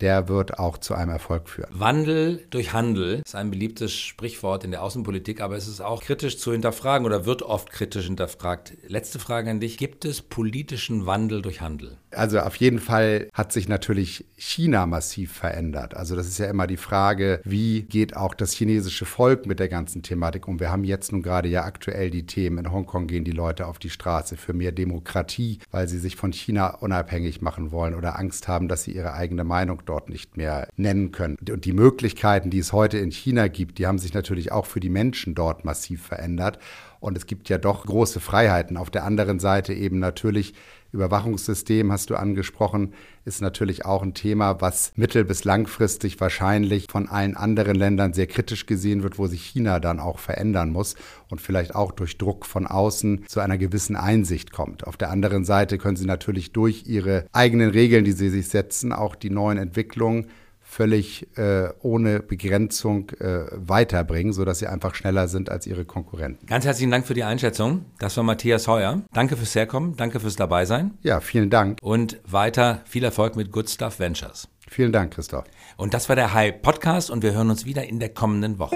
der 0.01 0.27
wird 0.27 0.59
auch 0.59 0.77
zu 0.77 0.93
einem 0.93 1.11
Erfolg 1.11 1.49
führen. 1.49 1.69
Wandel 1.71 2.45
durch 2.49 2.73
Handel 2.73 3.21
ist 3.25 3.35
ein 3.35 3.49
beliebtes 3.49 3.93
Sprichwort 3.93 4.63
in 4.63 4.71
der 4.71 4.83
Außenpolitik, 4.83 5.41
aber 5.41 5.55
es 5.55 5.67
ist 5.67 5.81
auch 5.81 6.03
kritisch 6.03 6.37
zu 6.37 6.51
hinterfragen 6.51 7.05
oder 7.05 7.25
wird 7.25 7.41
oft 7.41 7.71
kritisch 7.71 8.05
hinterfragt. 8.05 8.73
Letzte 8.87 9.19
Frage 9.19 9.49
an 9.49 9.59
dich. 9.59 9.77
Gibt 9.77 10.05
es 10.05 10.21
politischen 10.21 11.05
Wandel 11.05 11.41
durch 11.41 11.61
Handel? 11.61 11.97
Also 12.11 12.39
auf 12.39 12.55
jeden 12.55 12.79
Fall 12.79 13.29
hat 13.33 13.51
sich 13.51 13.67
natürlich 13.67 14.25
China 14.37 14.85
massiv 14.85 15.33
verändert. 15.33 15.95
Also 15.95 16.15
das 16.15 16.27
ist 16.27 16.37
ja 16.37 16.47
immer 16.47 16.67
die 16.67 16.77
Frage, 16.77 17.41
wie 17.43 17.83
geht 17.83 18.15
auch 18.15 18.33
das 18.33 18.53
chinesische 18.53 19.05
Volk 19.05 19.45
mit 19.45 19.59
der 19.59 19.67
ganzen 19.67 20.03
Thematik 20.03 20.47
um? 20.47 20.59
Wir 20.59 20.71
haben 20.71 20.83
jetzt 20.83 21.11
nun 21.11 21.21
gerade 21.21 21.49
ja 21.49 21.63
aktuell 21.63 22.09
die 22.09 22.25
Themen. 22.25 22.59
In 22.59 22.71
Hongkong 22.71 23.07
gehen 23.07 23.23
die 23.23 23.31
Leute 23.31 23.67
auf 23.67 23.79
die 23.79 23.89
Straße 23.89 24.37
für 24.37 24.53
mehr 24.53 24.71
Demokratie, 24.71 25.59
weil 25.71 25.87
sie 25.87 25.99
sich 25.99 26.15
von 26.15 26.31
China 26.31 26.75
unabhängig 26.75 27.41
machen 27.41 27.71
wollen 27.71 27.95
oder 27.95 28.17
Angst 28.17 28.47
haben, 28.47 28.67
dass 28.67 28.83
sie 28.83 28.91
ihre 28.91 29.13
eigene 29.13 29.43
Meinung 29.43 29.85
dort 29.87 30.09
nicht 30.09 30.37
mehr 30.37 30.67
nennen 30.75 31.11
können. 31.11 31.37
Und 31.49 31.65
die 31.65 31.73
Möglichkeiten, 31.73 32.49
die 32.49 32.59
es 32.59 32.73
heute 32.73 32.97
in 32.97 33.11
China 33.11 33.47
gibt, 33.47 33.77
die 33.79 33.87
haben 33.87 33.99
sich 33.99 34.13
natürlich 34.13 34.51
auch 34.51 34.65
für 34.65 34.79
die 34.79 34.89
Menschen 34.89 35.35
dort 35.35 35.65
massiv 35.65 36.05
verändert. 36.05 36.59
Und 36.99 37.17
es 37.17 37.25
gibt 37.25 37.49
ja 37.49 37.57
doch 37.57 37.85
große 37.85 38.19
Freiheiten. 38.19 38.77
Auf 38.77 38.89
der 38.89 39.03
anderen 39.03 39.39
Seite 39.39 39.73
eben 39.73 39.99
natürlich 39.99 40.53
Überwachungssystem 40.97 41.91
hast 41.91 42.09
du 42.09 42.15
angesprochen, 42.15 42.93
ist 43.23 43.41
natürlich 43.41 43.85
auch 43.85 44.01
ein 44.01 44.13
Thema, 44.13 44.61
was 44.61 44.91
mittel- 44.95 45.25
bis 45.25 45.43
langfristig 45.43 46.19
wahrscheinlich 46.19 46.87
von 46.89 47.07
allen 47.07 47.37
anderen 47.37 47.75
Ländern 47.75 48.13
sehr 48.13 48.27
kritisch 48.27 48.65
gesehen 48.65 49.03
wird, 49.03 49.19
wo 49.19 49.27
sich 49.27 49.43
China 49.43 49.79
dann 49.79 49.99
auch 49.99 50.19
verändern 50.19 50.71
muss 50.71 50.95
und 51.29 51.39
vielleicht 51.39 51.75
auch 51.75 51.91
durch 51.91 52.17
Druck 52.17 52.45
von 52.45 52.65
außen 52.65 53.25
zu 53.27 53.39
einer 53.39 53.57
gewissen 53.57 53.95
Einsicht 53.95 54.51
kommt. 54.51 54.87
Auf 54.87 54.97
der 54.97 55.11
anderen 55.11 55.45
Seite 55.45 55.77
können 55.77 55.97
sie 55.97 56.05
natürlich 56.05 56.51
durch 56.51 56.87
ihre 56.87 57.25
eigenen 57.31 57.69
Regeln, 57.69 58.03
die 58.03 58.13
sie 58.13 58.29
sich 58.29 58.49
setzen, 58.49 58.91
auch 58.91 59.15
die 59.15 59.29
neuen 59.29 59.57
Entwicklungen 59.57 60.27
völlig 60.67 61.27
äh, 61.37 61.69
ohne 61.81 62.19
Begrenzung 62.19 63.09
äh, 63.19 63.45
weiterbringen, 63.51 64.33
sodass 64.33 64.59
sie 64.59 64.67
einfach 64.67 64.95
schneller 64.95 65.27
sind 65.27 65.49
als 65.49 65.65
ihre 65.65 65.85
Konkurrenten. 65.85 66.45
Ganz 66.45 66.65
herzlichen 66.65 66.91
Dank 66.91 67.07
für 67.07 67.13
die 67.13 67.23
Einschätzung. 67.23 67.85
Das 67.99 68.17
war 68.17 68.23
Matthias 68.23 68.67
Heuer. 68.67 69.01
Danke 69.13 69.37
fürs 69.37 69.55
Herkommen, 69.55 69.95
danke 69.95 70.19
fürs 70.19 70.35
Dabeisein. 70.35 70.97
Ja, 71.01 71.21
vielen 71.21 71.49
Dank. 71.49 71.79
Und 71.81 72.19
weiter 72.25 72.81
viel 72.85 73.03
Erfolg 73.03 73.35
mit 73.37 73.51
Good 73.51 73.69
Stuff 73.69 73.99
Ventures. 73.99 74.49
Vielen 74.69 74.91
Dank, 74.91 75.13
Christoph. 75.13 75.45
Und 75.77 75.93
das 75.93 76.09
war 76.09 76.17
der 76.17 76.33
High 76.33 76.61
Podcast 76.61 77.09
und 77.09 77.23
wir 77.23 77.33
hören 77.33 77.49
uns 77.49 77.65
wieder 77.65 77.87
in 77.87 77.99
der 77.99 78.09
kommenden 78.09 78.59
Woche. 78.59 78.75